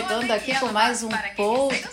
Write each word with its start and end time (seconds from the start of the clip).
chegando 0.00 0.30
aqui 0.30 0.58
com 0.58 0.72
mais 0.72 1.02
um 1.02 1.10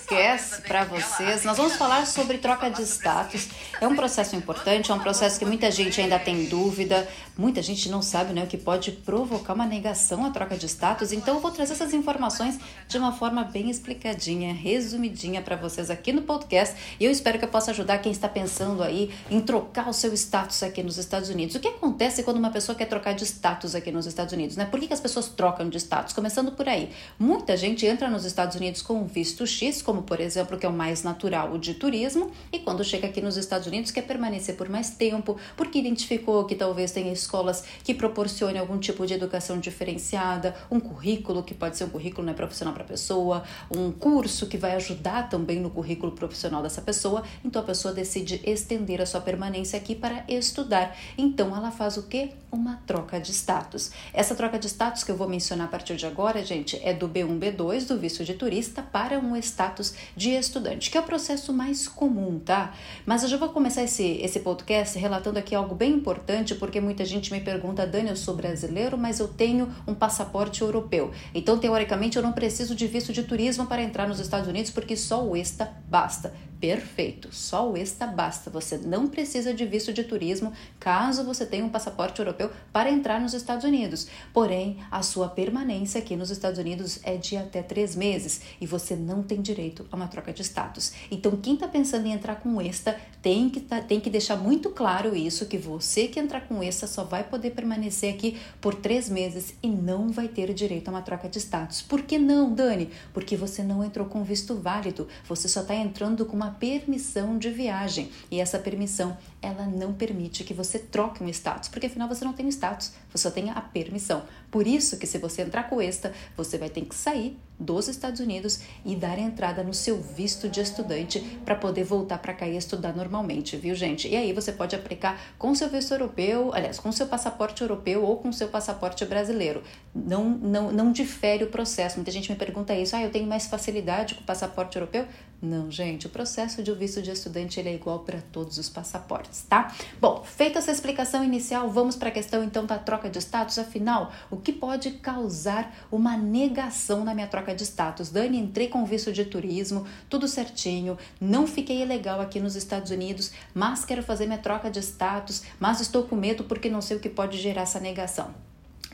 podcast 0.08 0.62
para 0.62 0.86
vocês. 0.86 1.44
Nós 1.44 1.58
vamos 1.58 1.74
falar 1.74 2.08
sobre 2.08 2.38
troca 2.38 2.70
de 2.70 2.82
status. 2.84 3.50
É 3.82 3.88
um 3.88 3.96
processo 3.96 4.38
importante, 4.38 4.90
é 4.90 4.94
um 4.94 5.00
processo 5.00 5.38
que 5.38 5.46
muita 5.46 5.70
gente 5.70 6.00
ainda 6.00 6.18
tem 6.18 6.46
dúvida, 6.46 7.08
muita 7.38 7.62
gente 7.62 7.90
não 7.90 8.02
sabe 8.02 8.34
né, 8.34 8.44
o 8.44 8.48
que 8.48 8.58
pode 8.58 8.91
provocar 8.91 9.54
uma 9.54 9.66
negação 9.66 10.26
à 10.26 10.32
troca 10.32 10.55
de 10.55 10.66
status. 10.66 11.12
Então, 11.12 11.36
eu 11.36 11.41
vou 11.41 11.52
trazer 11.52 11.73
essas 11.73 11.94
informações 11.94 12.58
de 12.88 12.98
uma 12.98 13.12
forma 13.12 13.44
bem 13.44 13.70
explicadinha, 13.70 14.54
resumidinha 14.54 15.41
para 15.41 15.58
vocês 15.58 15.90
aqui 15.90 16.14
no 16.14 16.21
podcast. 16.21 16.74
E 17.00 17.04
eu 17.04 17.12
espero 17.12 17.38
que 17.38 17.44
eu 17.44 17.50
possa 17.50 17.71
ajudar 17.71 17.98
quem 17.98 18.12
está 18.12 18.30
pensando 18.30 18.81
aí 18.84 19.14
em 19.30 19.42
trocar 19.42 19.89
o 19.89 19.94
seu 19.94 20.14
status 20.14 20.64
aqui 20.64 20.81
nos 20.81 20.98
Estados 20.98 21.30
Unidos. 21.30 21.55
O 21.55 21.59
que 21.59 21.67
acontece 21.67 22.23
quando 22.23 22.38
uma 22.38 22.50
pessoa 22.50 22.78
quer 22.78 22.86
trocar 22.86 23.14
de 23.14 23.26
status 23.26 23.76
aqui 23.76 23.92
nos 23.92 24.05
Estados 24.05 24.34
Unidos? 24.34 24.55
Né? 24.55 24.66
Por 24.66 24.80
que, 24.80 24.88
que 24.88 24.94
as 24.94 25.02
pessoas 25.02 25.28
trocam 25.28 25.67
de 25.67 25.78
status? 25.78 26.14
Começando 26.14 26.53
por 26.53 26.70
aí. 26.70 26.92
Muita 27.20 27.58
gente 27.58 27.86
entra 27.86 28.09
nos 28.09 28.23
Estados 28.23 28.55
Unidos 28.55 28.81
com 28.81 29.05
visto 29.05 29.45
X, 29.45 29.81
como 29.81 29.97
por 30.02 30.20
exemplo, 30.20 30.58
que 30.58 30.66
é 30.66 30.70
o 30.70 30.74
mais 30.74 31.04
natural, 31.04 31.52
o 31.54 31.58
de 31.58 31.74
turismo, 31.74 32.32
e 32.52 32.60
quando 32.60 32.84
chega 32.84 33.08
aqui 33.08 33.22
nos 33.22 33.38
Estados 33.38 33.68
Unidos 33.68 33.92
quer 33.92 34.04
permanecer 34.04 34.56
por 34.56 34.70
mais 34.70 34.92
tempo, 34.92 35.38
porque 35.56 35.80
identificou 35.80 36.46
que 36.46 36.56
talvez 36.56 36.92
tenha 36.92 37.12
escolas 37.12 37.64
que 37.84 37.94
proporcionem 37.94 38.60
algum 38.60 38.78
tipo 38.78 39.06
de 39.06 39.14
educação 39.14 39.60
diferenciada, 39.60 40.56
um 40.70 40.80
currículo 40.80 41.44
que 41.44 41.54
pode 41.54 41.78
ser 41.78 41.86
um 41.86 41.90
currículo 41.90 42.26
né, 42.26 42.34
profissional 42.34 42.73
para 42.73 42.84
a 42.84 42.88
pessoa, 42.88 43.44
um 43.70 43.92
curso 43.92 44.48
que 44.48 44.58
vai 44.58 44.76
ajudar 44.76 45.30
também 45.30 45.60
no 45.60 45.70
currículo 45.70 46.12
profissional 46.12 46.62
dessa 46.62 46.82
pessoa, 46.82 47.23
então 47.44 47.62
a 47.62 47.66
pessoa 47.66 47.94
decide 47.94 48.42
estender 48.45 49.02
a 49.02 49.06
sua 49.06 49.22
permanência 49.22 49.78
aqui 49.78 49.95
para 49.95 50.23
estudar. 50.28 50.95
Então 51.17 51.56
ela 51.56 51.72
faz 51.72 51.98
o 51.98 52.04
que? 52.04 52.32
Uma 52.52 52.82
troca 52.88 53.20
de 53.20 53.32
status. 53.32 53.92
Essa 54.14 54.36
troca 54.36 54.58
de 54.58 54.67
status 54.67 55.04
que 55.04 55.11
eu 55.11 55.17
vou 55.17 55.28
mencionar 55.28 55.67
a 55.67 55.70
partir 55.70 55.95
de 55.95 56.06
agora, 56.06 56.44
gente, 56.44 56.80
é 56.84 56.94
do 56.94 57.08
B1, 57.08 57.39
B2 57.39 57.88
do 57.88 57.98
visto 57.98 58.23
de 58.23 58.34
turista 58.34 58.82
para 58.82 59.20
um 59.20 59.36
status 59.38 59.86
de 60.16 60.31
estudante, 60.31 60.89
que 60.89 60.97
é 60.97 61.02
o 61.02 61.03
processo 61.03 61.53
mais 61.53 61.88
comum, 61.88 62.39
tá? 62.39 62.73
Mas 63.05 63.23
eu 63.23 63.30
já 63.30 63.38
vou 63.38 63.49
começar 63.49 63.83
esse, 63.83 64.03
esse 64.21 64.39
podcast 64.39 64.97
relatando 64.97 65.39
aqui 65.39 65.53
algo 65.53 65.75
bem 65.75 65.93
importante, 65.93 66.55
porque 66.55 66.80
muita 66.80 67.05
gente 67.05 67.31
me 67.31 67.41
pergunta, 67.41 67.85
Dani, 67.85 68.09
eu 68.09 68.15
sou 68.15 68.35
brasileiro, 68.35 68.97
mas 68.97 69.19
eu 69.19 69.27
tenho 69.27 69.73
um 69.88 69.93
passaporte 69.93 70.61
europeu. 70.61 71.11
Então, 71.33 71.58
teoricamente, 71.58 72.17
eu 72.17 72.23
não 72.23 72.31
preciso 72.31 72.75
de 72.75 72.88
visto 72.88 73.13
de 73.13 73.23
turismo 73.23 73.65
para 73.65 73.81
entrar 73.81 74.08
nos 74.08 74.19
Estados 74.19 74.47
Unidos, 74.47 74.71
porque 74.71 74.95
só 74.95 75.23
o 75.25 75.35
ESTA 75.35 75.71
basta. 75.88 76.33
Perfeito, 76.59 77.30
só 77.31 77.69
o 77.69 77.77
ESTA 77.77 78.08
basta. 78.08 78.49
Você 78.49 78.77
não 78.77 79.08
precisa 79.08 79.53
de 79.53 79.63
visto 79.63 79.93
de 79.93 80.03
turismo 80.03 80.52
caso 80.80 81.23
você 81.23 81.45
tenha 81.45 81.63
um 81.63 81.69
passaporte 81.69 82.19
europeu 82.19 82.52
para 82.73 82.89
entrar 82.89 83.21
nos 83.21 83.35
Estados 83.35 83.63
Unidos. 83.63 84.08
Porém, 84.33 84.80
a 84.89 85.03
sua 85.03 85.30
permanência 85.30 85.99
aqui 85.99 86.15
nos 86.15 86.31
Estados 86.31 86.58
Unidos 86.58 86.99
é 87.03 87.15
de 87.15 87.38
até 87.38 87.61
três 87.61 87.95
meses 87.95 88.41
e 88.59 88.65
você 88.65 88.95
não 88.95 89.21
tem 89.21 89.39
direito 89.39 89.77
a 89.92 89.95
uma 89.95 90.08
troca 90.08 90.33
de 90.33 90.42
status. 90.42 90.94
Então, 91.11 91.36
quem 91.38 91.53
está 91.56 91.67
pensando 91.67 92.06
em 92.06 92.11
entrar 92.11 92.36
com 92.36 92.61
ESTA 92.61 93.00
tem 93.22 93.50
que, 93.50 93.59
tá, 93.59 93.81
tem 93.81 94.00
que 94.00 94.09
deixar 94.09 94.36
muito 94.36 94.70
claro 94.70 95.16
isso: 95.16 95.45
que 95.45 95.58
você 95.58 96.08
que 96.08 96.20
entrar 96.20 96.42
com 96.42 96.64
ESTA 96.64 96.88
só 96.88 97.03
vai 97.03 97.23
poder 97.23 97.52
permanecer 97.52 98.14
aqui 98.14 98.38
por 98.61 98.75
três 98.75 99.09
meses 99.09 99.53
e 99.61 99.70
não 99.70 100.09
vai 100.09 100.28
ter 100.28 100.53
direito 100.53 100.88
a 100.88 100.92
uma 100.92 101.02
troca 101.02 101.28
de 101.28 101.39
status. 101.39 101.81
Por 101.81 102.03
que 102.03 102.17
não, 102.17 102.53
Dani? 102.53 102.89
Porque 103.14 103.36
você 103.36 103.64
não 103.64 103.83
entrou 103.83 104.08
com 104.08 104.23
visto 104.23 104.55
válido, 104.55 105.08
você 105.28 105.48
só 105.48 105.61
está 105.61 105.75
entrando 105.75 106.25
com 106.25 106.36
uma 106.36 106.52
permissão 106.52 107.38
de 107.38 107.50
viagem 107.50 108.09
e 108.31 108.39
essa 108.39 108.59
permissão 108.59 109.17
ela 109.42 109.66
não 109.66 109.94
permite 109.94 110.44
que 110.44 110.53
você 110.53 110.80
troque 110.80 111.23
um 111.23 111.30
status, 111.30 111.70
porque 111.70 111.88
afinal 111.88 112.08
você 112.08 112.25
não 112.25 112.33
tem 112.33 112.48
status, 112.50 112.92
você 113.11 113.23
só 113.23 113.31
tem 113.31 113.50
a 113.50 113.61
permissão. 113.61 114.23
Por 114.50 114.66
isso 114.66 114.98
que 114.98 115.08
se 115.08 115.17
você 115.17 115.42
entrar 115.42 115.70
com 115.70 115.82
esta, 115.82 116.14
você 116.36 116.58
vai 116.58 116.70
ter 116.70 116.82
que 116.86 116.95
sair 116.95 117.38
dos 117.60 117.88
Estados 117.88 118.20
Unidos 118.20 118.60
e 118.86 118.95
dar 118.95 119.17
entrada 119.17 119.64
no 119.64 119.73
seu 119.73 119.99
visto 119.99 120.48
de 120.48 120.61
estudante 120.61 121.20
para 121.44 121.55
poder 121.55 121.83
voltar 121.83 122.20
para 122.20 122.33
cá 122.33 122.48
e 122.48 122.55
estudar 122.55 122.95
normalmente, 122.95 123.58
viu, 123.58 123.73
gente? 123.73 124.08
E 124.08 124.16
aí 124.16 124.32
você 124.32 124.52
pode 124.52 124.76
aplicar 124.76 125.20
com 125.39 125.55
seu 125.55 125.67
visto 125.70 125.92
europeu, 125.92 126.54
aliás, 126.54 126.80
com 126.80 126.92
seu 126.92 127.08
passaporte 127.08 127.61
europeu 127.61 128.04
ou 128.04 128.18
com 128.18 128.31
seu 128.31 128.48
passaporte 128.48 129.04
brasileiro. 129.06 129.63
Não, 129.94 130.30
não, 130.30 130.71
não 130.71 130.92
difere 130.92 131.44
o 131.44 131.48
processo. 131.48 131.95
Muita 131.95 132.12
gente 132.12 132.31
me 132.31 132.38
pergunta 132.38 132.75
isso, 132.75 132.95
ah, 132.95 133.01
eu 133.01 133.12
tenho 133.12 133.27
mais 133.27 133.48
facilidade 133.48 134.16
com 134.16 134.21
o 134.21 134.25
passaporte 134.25 134.77
europeu? 134.77 135.07
Não, 135.39 135.69
gente, 135.69 136.07
o 136.07 136.09
processo 136.09 136.63
de 136.63 136.74
visto 136.74 137.00
de 137.00 137.12
estudante 137.12 137.59
ele 137.59 137.69
é 137.69 137.75
igual 137.75 138.00
para 138.00 138.19
todos 138.31 138.57
os 138.57 138.69
passaportes, 138.69 139.44
tá? 139.48 139.71
Bom, 140.01 140.24
feita 140.24 140.57
essa 140.57 140.71
explicação 140.71 141.24
inicial, 141.24 141.69
vamos 141.69 141.95
para 141.95 142.09
a 142.09 142.12
questão 142.12 142.44
então 142.44 142.65
da 142.65 142.80
troca 142.80 143.07
de 143.07 143.19
status. 143.19 143.59
Afinal, 143.59 144.12
o 144.31 144.38
que 144.38 144.51
pode 144.51 144.94
causar 144.94 145.71
uma 145.92 146.18
negação 146.18 147.03
na 147.03 147.13
minha 147.13 147.27
troca 147.27 147.53
de 147.53 147.63
status? 147.63 148.09
Dani, 148.09 148.39
entrei 148.39 148.68
com 148.68 148.83
visto 148.83 149.13
de 149.13 149.25
turismo, 149.25 149.86
tudo 150.09 150.27
certinho, 150.27 150.97
não 151.21 151.45
fiquei 151.45 151.83
ilegal 151.83 152.19
aqui 152.19 152.39
nos 152.39 152.56
Estados 152.56 152.89
Unidos, 152.89 153.31
mas 153.53 153.86
quero 153.86 154.01
fazer 154.01 154.25
minha 154.25 154.39
troca 154.39 154.71
de 154.71 154.80
status, 154.80 155.44
mas 155.59 155.80
estou 155.81 156.03
com 156.03 156.15
medo 156.15 156.45
porque 156.45 156.68
não 156.68 156.81
sei 156.81 156.97
o 156.97 157.00
que 157.00 157.09
pode 157.09 157.38
gerar 157.38 157.62
essa 157.62 157.80
negação. 157.80 158.46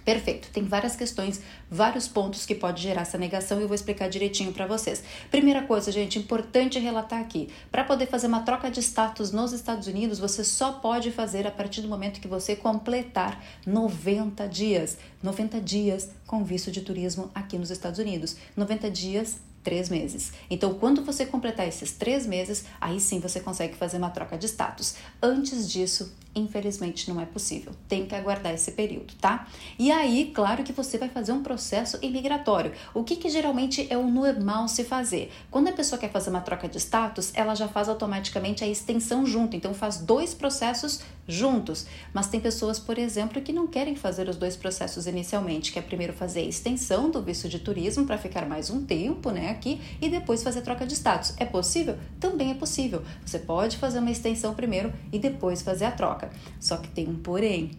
Perfeito, 0.04 0.50
tem 0.52 0.64
várias 0.64 0.96
questões, 0.96 1.42
vários 1.72 2.08
pontos 2.08 2.46
que 2.46 2.54
pode 2.54 2.82
gerar 2.82 3.04
essa 3.04 3.18
negação 3.18 3.60
e 3.60 3.62
eu 3.62 3.68
vou 3.68 3.76
explicar 3.76 4.10
direitinho 4.10 4.52
para 4.52 4.68
vocês. 4.68 5.02
Primeira 5.32 5.62
coisa, 5.62 5.92
gente, 5.92 6.20
importante 6.20 6.78
relatar 6.78 7.22
aqui: 7.22 7.50
para 7.72 7.84
poder 7.84 8.08
fazer 8.08 8.28
uma 8.28 8.42
troca 8.42 8.70
de 8.70 8.82
status 8.82 9.32
nos 9.32 9.54
Estados 9.54 9.88
Unidos, 9.88 10.20
você 10.20 10.44
só 10.44 10.74
pode 10.74 11.12
fazer 11.12 11.48
a 11.48 11.52
partir 11.52 11.82
do 11.82 11.88
momento 11.88 12.20
que 12.20 12.28
você 12.28 12.56
completar 12.56 13.42
90 13.66 14.48
dias. 14.48 14.98
90 15.22 15.62
dias 15.62 16.10
com 16.28 16.44
visto 16.44 16.70
de 16.70 16.82
turismo 16.82 17.32
aqui 17.34 17.58
nos 17.58 17.72
Estados 17.72 18.00
Unidos. 18.00 18.36
90 18.58 18.92
dias 18.92 19.38
três 19.64 19.90
meses. 19.90 20.34
Então, 20.50 20.74
quando 20.74 21.04
você 21.04 21.26
completar 21.26 21.68
esses 21.68 21.94
três 21.94 22.28
meses, 22.28 22.66
aí 22.82 23.00
sim 23.00 23.20
você 23.20 23.40
consegue 23.40 23.76
fazer 23.76 23.98
uma 23.98 24.10
troca 24.10 24.38
de 24.38 24.46
status. 24.46 24.96
Antes 25.22 25.72
disso, 25.72 26.14
infelizmente 26.36 27.10
não 27.10 27.20
é 27.20 27.26
possível. 27.26 27.74
Tem 27.88 28.06
que 28.06 28.16
aguardar 28.16 28.54
esse 28.54 28.72
período, 28.72 29.14
tá? 29.20 29.48
E 29.78 29.92
aí, 29.92 30.32
claro 30.34 30.64
que 30.64 30.74
você 30.74 30.98
vai 30.98 31.10
fazer 31.10 31.32
um 31.32 31.44
processo 31.44 31.98
imigratório. 32.02 32.72
O 32.94 33.04
que, 33.04 33.16
que 33.16 33.30
geralmente 33.30 33.88
é 33.90 33.98
o 33.98 34.08
normal 34.08 34.68
se 34.68 34.84
fazer? 34.84 35.32
Quando 35.52 35.68
a 35.70 35.74
pessoa 35.74 36.00
quer 36.00 36.12
fazer 36.12 36.30
uma 36.30 36.42
troca 36.42 36.68
de 36.68 36.78
status, 36.78 37.32
ela 37.34 37.56
já 37.56 37.68
faz 37.68 37.90
automaticamente 37.90 38.64
a 38.64 38.68
extensão 38.68 39.26
junto. 39.26 39.56
Então, 39.56 39.74
faz 39.74 39.98
dois 39.98 40.34
processos 40.34 41.02
juntos. 41.28 41.86
Mas 42.14 42.28
tem 42.28 42.40
pessoas, 42.40 42.80
por 42.80 42.98
exemplo, 42.98 43.42
que 43.42 43.54
não 43.54 43.68
querem 43.68 43.96
fazer 43.96 44.28
os 44.28 44.36
dois 44.36 44.56
processos 44.56 45.08
inicialmente, 45.08 45.72
que 45.72 45.80
é 45.80 45.82
primeiro 45.82 46.14
fazer 46.14 46.42
a 46.42 46.44
extensão 46.44 47.10
do 47.10 47.22
visto 47.22 47.48
de 47.48 47.60
turismo 47.60 48.06
para 48.06 48.18
ficar 48.18 48.46
mais 48.46 48.70
um 48.70 48.84
tempo, 48.84 49.32
né, 49.32 49.50
aqui 49.50 49.82
e 50.02 50.10
depois 50.10 50.44
fazer 50.44 50.62
troca 50.62 50.86
de 50.86 50.94
status. 50.94 51.34
É 51.38 51.46
possível? 51.46 51.98
Também 52.20 52.52
é 52.52 52.54
possível. 52.54 53.04
Você 53.26 53.40
pode 53.40 53.78
fazer 53.78 54.00
uma 54.00 54.12
extensão 54.12 54.54
primeiro 54.54 54.94
e 55.12 55.20
depois 55.20 55.62
fazer 55.62 55.86
a 55.86 55.92
troca. 55.92 56.23
Só 56.60 56.78
que 56.78 56.90
tem 56.90 57.08
um 57.08 57.16
porém. 57.16 57.72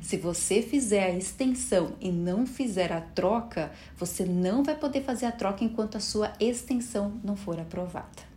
Se 0.00 0.16
você 0.16 0.62
fizer 0.62 1.04
a 1.04 1.16
extensão 1.16 1.94
e 2.00 2.10
não 2.10 2.46
fizer 2.46 2.92
a 2.92 3.00
troca, 3.00 3.70
você 3.96 4.24
não 4.24 4.64
vai 4.64 4.76
poder 4.76 5.02
fazer 5.02 5.26
a 5.26 5.32
troca 5.32 5.62
enquanto 5.62 5.96
a 5.96 6.00
sua 6.00 6.32
extensão 6.40 7.20
não 7.22 7.36
for 7.36 7.60
aprovada 7.60 8.31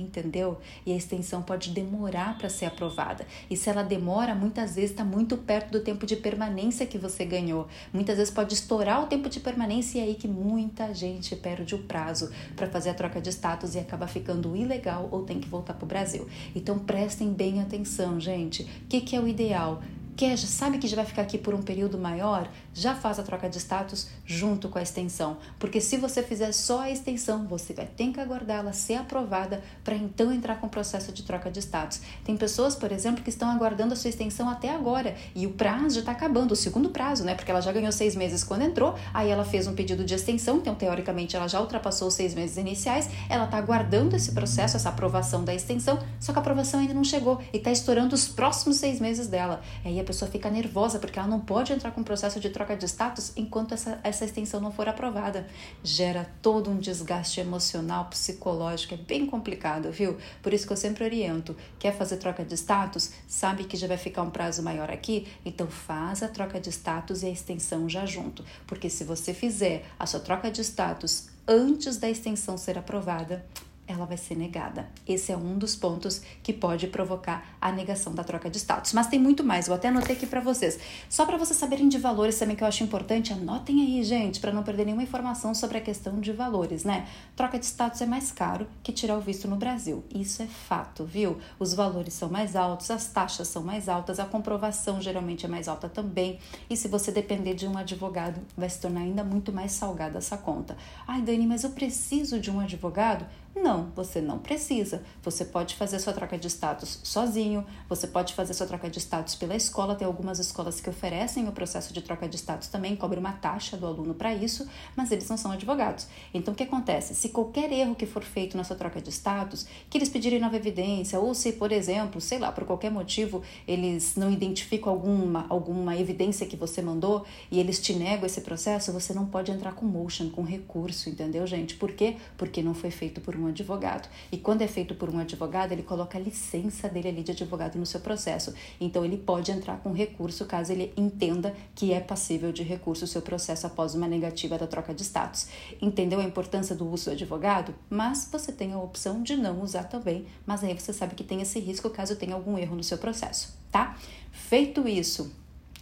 entendeu? 0.00 0.58
E 0.84 0.92
a 0.92 0.96
extensão 0.96 1.42
pode 1.42 1.70
demorar 1.70 2.36
para 2.38 2.48
ser 2.48 2.66
aprovada. 2.66 3.26
E 3.50 3.56
se 3.56 3.68
ela 3.68 3.82
demora, 3.82 4.34
muitas 4.34 4.74
vezes 4.74 4.90
está 4.90 5.04
muito 5.04 5.36
perto 5.36 5.70
do 5.70 5.80
tempo 5.80 6.06
de 6.06 6.16
permanência 6.16 6.86
que 6.86 6.98
você 6.98 7.24
ganhou. 7.24 7.66
Muitas 7.92 8.16
vezes 8.16 8.32
pode 8.32 8.54
estourar 8.54 9.02
o 9.02 9.06
tempo 9.06 9.28
de 9.28 9.40
permanência 9.40 9.98
e 9.98 10.00
é 10.00 10.04
aí 10.04 10.14
que 10.14 10.28
muita 10.28 10.92
gente 10.94 11.34
perde 11.36 11.74
o 11.74 11.78
prazo 11.78 12.30
para 12.56 12.68
fazer 12.68 12.90
a 12.90 12.94
troca 12.94 13.20
de 13.20 13.30
status 13.30 13.74
e 13.74 13.78
acaba 13.78 14.06
ficando 14.06 14.56
ilegal 14.56 15.08
ou 15.10 15.22
tem 15.22 15.40
que 15.40 15.48
voltar 15.48 15.74
para 15.74 15.84
o 15.84 15.88
Brasil. 15.88 16.26
Então 16.54 16.78
prestem 16.78 17.32
bem 17.32 17.60
atenção, 17.60 18.20
gente. 18.20 18.62
O 18.62 18.88
que, 18.88 19.00
que 19.00 19.16
é 19.16 19.20
o 19.20 19.28
ideal? 19.28 19.82
Quer, 20.18 20.36
já 20.36 20.48
sabe 20.48 20.78
que 20.78 20.88
já 20.88 20.96
vai 20.96 21.04
ficar 21.04 21.22
aqui 21.22 21.38
por 21.38 21.54
um 21.54 21.62
período 21.62 21.96
maior, 21.96 22.48
já 22.74 22.92
faz 22.92 23.20
a 23.20 23.22
troca 23.22 23.48
de 23.48 23.56
status 23.58 24.08
junto 24.26 24.68
com 24.68 24.76
a 24.76 24.82
extensão. 24.82 25.36
Porque 25.60 25.80
se 25.80 25.96
você 25.96 26.24
fizer 26.24 26.50
só 26.50 26.80
a 26.80 26.90
extensão, 26.90 27.46
você 27.46 27.72
vai 27.72 27.86
ter 27.86 28.10
que 28.10 28.20
aguardar 28.20 28.58
ela 28.58 28.72
ser 28.72 28.96
aprovada 28.96 29.62
para 29.84 29.94
então 29.94 30.32
entrar 30.32 30.56
com 30.56 30.66
o 30.66 30.70
processo 30.70 31.12
de 31.12 31.22
troca 31.22 31.48
de 31.52 31.60
status. 31.60 32.00
Tem 32.24 32.36
pessoas, 32.36 32.74
por 32.74 32.90
exemplo, 32.90 33.22
que 33.22 33.30
estão 33.30 33.48
aguardando 33.48 33.92
a 33.92 33.96
sua 33.96 34.10
extensão 34.10 34.48
até 34.48 34.74
agora 34.74 35.14
e 35.36 35.46
o 35.46 35.50
prazo 35.52 35.94
já 35.94 36.00
está 36.00 36.10
acabando, 36.10 36.50
o 36.50 36.56
segundo 36.56 36.88
prazo, 36.88 37.22
né? 37.22 37.36
Porque 37.36 37.52
ela 37.52 37.60
já 37.60 37.70
ganhou 37.70 37.92
seis 37.92 38.16
meses 38.16 38.42
quando 38.42 38.62
entrou, 38.62 38.96
aí 39.14 39.30
ela 39.30 39.44
fez 39.44 39.68
um 39.68 39.74
pedido 39.74 40.04
de 40.04 40.14
extensão, 40.14 40.56
então 40.56 40.74
teoricamente 40.74 41.36
ela 41.36 41.46
já 41.46 41.60
ultrapassou 41.60 42.08
os 42.08 42.14
seis 42.14 42.34
meses 42.34 42.56
iniciais, 42.56 43.08
ela 43.28 43.44
está 43.44 43.56
aguardando 43.56 44.16
esse 44.16 44.32
processo, 44.32 44.76
essa 44.76 44.88
aprovação 44.88 45.44
da 45.44 45.54
extensão, 45.54 45.96
só 46.18 46.32
que 46.32 46.38
a 46.40 46.42
aprovação 46.42 46.80
ainda 46.80 46.92
não 46.92 47.04
chegou 47.04 47.40
e 47.52 47.58
está 47.58 47.70
estourando 47.70 48.16
os 48.16 48.26
próximos 48.26 48.78
seis 48.78 48.98
meses 49.00 49.28
dela. 49.28 49.60
Aí 49.84 50.00
a 50.00 50.07
pessoa 50.08 50.30
fica 50.30 50.48
nervosa 50.48 50.98
porque 50.98 51.18
ela 51.18 51.28
não 51.28 51.38
pode 51.38 51.70
entrar 51.70 51.90
com 51.90 52.00
o 52.00 52.04
processo 52.04 52.40
de 52.40 52.48
troca 52.48 52.74
de 52.74 52.86
status 52.86 53.32
enquanto 53.36 53.74
essa, 53.74 54.00
essa 54.02 54.24
extensão 54.24 54.58
não 54.58 54.72
for 54.72 54.88
aprovada. 54.88 55.46
Gera 55.84 56.26
todo 56.40 56.70
um 56.70 56.78
desgaste 56.78 57.40
emocional, 57.40 58.06
psicológico, 58.06 58.94
é 58.94 58.96
bem 58.96 59.26
complicado, 59.26 59.92
viu? 59.92 60.16
Por 60.42 60.54
isso 60.54 60.66
que 60.66 60.72
eu 60.72 60.76
sempre 60.78 61.04
oriento: 61.04 61.54
quer 61.78 61.94
fazer 61.94 62.16
troca 62.16 62.42
de 62.42 62.54
status? 62.54 63.10
Sabe 63.28 63.64
que 63.64 63.76
já 63.76 63.86
vai 63.86 63.98
ficar 63.98 64.22
um 64.22 64.30
prazo 64.30 64.62
maior 64.62 64.90
aqui? 64.90 65.28
Então 65.44 65.66
faz 65.66 66.22
a 66.22 66.28
troca 66.28 66.58
de 66.58 66.70
status 66.70 67.22
e 67.22 67.26
a 67.26 67.30
extensão 67.30 67.86
já 67.86 68.06
junto. 68.06 68.42
Porque 68.66 68.88
se 68.88 69.04
você 69.04 69.34
fizer 69.34 69.84
a 69.98 70.06
sua 70.06 70.20
troca 70.20 70.50
de 70.50 70.62
status 70.62 71.28
antes 71.46 71.98
da 71.98 72.08
extensão 72.08 72.56
ser 72.56 72.78
aprovada, 72.78 73.44
ela 73.88 74.04
vai 74.04 74.18
ser 74.18 74.36
negada. 74.36 74.88
Esse 75.06 75.32
é 75.32 75.36
um 75.36 75.56
dos 75.56 75.74
pontos 75.74 76.20
que 76.42 76.52
pode 76.52 76.86
provocar 76.88 77.56
a 77.58 77.72
negação 77.72 78.14
da 78.14 78.22
troca 78.22 78.50
de 78.50 78.58
status. 78.58 78.92
Mas 78.92 79.06
tem 79.06 79.18
muito 79.18 79.42
mais, 79.42 79.66
eu 79.66 79.74
até 79.74 79.88
anotei 79.88 80.14
aqui 80.14 80.26
para 80.26 80.40
vocês. 80.40 80.78
Só 81.08 81.24
para 81.24 81.38
vocês 81.38 81.58
saberem 81.58 81.88
de 81.88 81.96
valores 81.96 82.38
também 82.38 82.54
que 82.54 82.62
eu 82.62 82.68
acho 82.68 82.84
importante, 82.84 83.32
anotem 83.32 83.80
aí, 83.80 84.04
gente, 84.04 84.40
para 84.40 84.52
não 84.52 84.62
perder 84.62 84.84
nenhuma 84.84 85.02
informação 85.02 85.54
sobre 85.54 85.78
a 85.78 85.80
questão 85.80 86.20
de 86.20 86.32
valores, 86.32 86.84
né? 86.84 87.08
Troca 87.34 87.58
de 87.58 87.64
status 87.64 88.02
é 88.02 88.06
mais 88.06 88.30
caro 88.30 88.66
que 88.82 88.92
tirar 88.92 89.16
o 89.16 89.20
visto 89.20 89.48
no 89.48 89.56
Brasil. 89.56 90.04
Isso 90.14 90.42
é 90.42 90.46
fato, 90.46 91.04
viu? 91.04 91.38
Os 91.58 91.72
valores 91.72 92.12
são 92.12 92.28
mais 92.28 92.54
altos, 92.54 92.90
as 92.90 93.06
taxas 93.06 93.48
são 93.48 93.62
mais 93.62 93.88
altas, 93.88 94.20
a 94.20 94.26
comprovação 94.26 95.00
geralmente 95.00 95.46
é 95.46 95.48
mais 95.48 95.66
alta 95.66 95.88
também. 95.88 96.38
E 96.68 96.76
se 96.76 96.88
você 96.88 97.10
depender 97.10 97.54
de 97.54 97.66
um 97.66 97.78
advogado, 97.78 98.40
vai 98.56 98.68
se 98.68 98.80
tornar 98.80 99.00
ainda 99.00 99.24
muito 99.24 99.50
mais 99.50 99.72
salgada 99.72 100.18
essa 100.18 100.36
conta. 100.36 100.76
Ai, 101.06 101.22
Dani, 101.22 101.46
mas 101.46 101.64
eu 101.64 101.70
preciso 101.70 102.38
de 102.38 102.50
um 102.50 102.60
advogado? 102.60 103.24
Não, 103.60 103.90
você 103.94 104.20
não 104.20 104.38
precisa. 104.38 105.02
Você 105.22 105.44
pode 105.44 105.74
fazer 105.74 105.98
sua 105.98 106.12
troca 106.12 106.38
de 106.38 106.46
status 106.46 107.00
sozinho, 107.02 107.66
você 107.88 108.06
pode 108.06 108.32
fazer 108.32 108.54
sua 108.54 108.66
troca 108.68 108.88
de 108.88 109.00
status 109.00 109.34
pela 109.34 109.56
escola. 109.56 109.96
Tem 109.96 110.06
algumas 110.06 110.38
escolas 110.38 110.80
que 110.80 110.88
oferecem 110.88 111.48
o 111.48 111.52
processo 111.52 111.92
de 111.92 112.00
troca 112.00 112.28
de 112.28 112.36
status 112.36 112.68
também, 112.68 112.94
cobre 112.94 113.18
uma 113.18 113.32
taxa 113.32 113.76
do 113.76 113.84
aluno 113.84 114.14
para 114.14 114.32
isso, 114.32 114.68
mas 114.94 115.10
eles 115.10 115.28
não 115.28 115.36
são 115.36 115.50
advogados. 115.50 116.06
Então, 116.32 116.54
o 116.54 116.56
que 116.56 116.62
acontece? 116.62 117.16
Se 117.16 117.30
qualquer 117.30 117.72
erro 117.72 117.96
que 117.96 118.06
for 118.06 118.22
feito 118.22 118.56
na 118.56 118.62
sua 118.62 118.76
troca 118.76 119.00
de 119.00 119.10
status, 119.10 119.66
que 119.90 119.98
eles 119.98 120.08
pedirem 120.08 120.38
nova 120.38 120.56
evidência, 120.56 121.18
ou 121.18 121.34
se, 121.34 121.52
por 121.52 121.72
exemplo, 121.72 122.20
sei 122.20 122.38
lá, 122.38 122.52
por 122.52 122.64
qualquer 122.64 122.92
motivo, 122.92 123.42
eles 123.66 124.14
não 124.14 124.30
identificam 124.30 124.92
alguma, 124.92 125.46
alguma 125.48 125.96
evidência 125.96 126.46
que 126.46 126.56
você 126.56 126.80
mandou 126.80 127.26
e 127.50 127.58
eles 127.58 127.80
te 127.80 127.92
negam 127.92 128.24
esse 128.24 128.40
processo, 128.42 128.92
você 128.92 129.12
não 129.12 129.26
pode 129.26 129.50
entrar 129.50 129.74
com 129.74 129.84
motion, 129.84 130.30
com 130.30 130.42
recurso, 130.42 131.10
entendeu, 131.10 131.44
gente? 131.44 131.74
Por 131.74 131.90
quê? 131.90 132.16
Porque 132.36 132.62
não 132.62 132.72
foi 132.72 132.92
feito 132.92 133.20
por 133.20 133.34
um 133.34 133.47
advogado. 133.48 134.08
E 134.30 134.36
quando 134.36 134.62
é 134.62 134.68
feito 134.68 134.94
por 134.94 135.08
um 135.10 135.18
advogado, 135.18 135.72
ele 135.72 135.82
coloca 135.82 136.18
a 136.18 136.20
licença 136.20 136.88
dele 136.88 137.08
ali 137.08 137.22
de 137.22 137.32
advogado 137.32 137.76
no 137.78 137.86
seu 137.86 138.00
processo. 138.00 138.54
Então 138.80 139.04
ele 139.04 139.16
pode 139.16 139.50
entrar 139.50 139.78
com 139.78 139.92
recurso 139.92 140.44
caso 140.46 140.72
ele 140.72 140.92
entenda 140.96 141.54
que 141.74 141.92
é 141.92 142.00
passível 142.00 142.52
de 142.52 142.62
recurso 142.62 143.04
o 143.04 143.08
seu 143.08 143.22
processo 143.22 143.66
após 143.66 143.94
uma 143.94 144.08
negativa 144.08 144.58
da 144.58 144.66
troca 144.66 144.94
de 144.94 145.02
status. 145.02 145.48
Entendeu 145.80 146.20
a 146.20 146.24
importância 146.24 146.74
do 146.74 146.88
uso 146.88 147.06
do 147.06 147.12
advogado? 147.12 147.74
Mas 147.88 148.28
você 148.30 148.52
tem 148.52 148.72
a 148.72 148.78
opção 148.78 149.22
de 149.22 149.36
não 149.36 149.62
usar 149.62 149.84
também, 149.84 150.26
mas 150.46 150.62
aí 150.64 150.78
você 150.78 150.92
sabe 150.92 151.14
que 151.14 151.24
tem 151.24 151.40
esse 151.40 151.58
risco 151.58 151.90
caso 151.90 152.16
tenha 152.16 152.34
algum 152.34 152.58
erro 152.58 152.76
no 152.76 152.84
seu 152.84 152.98
processo, 152.98 153.56
tá? 153.70 153.96
Feito 154.30 154.86
isso, 154.88 155.32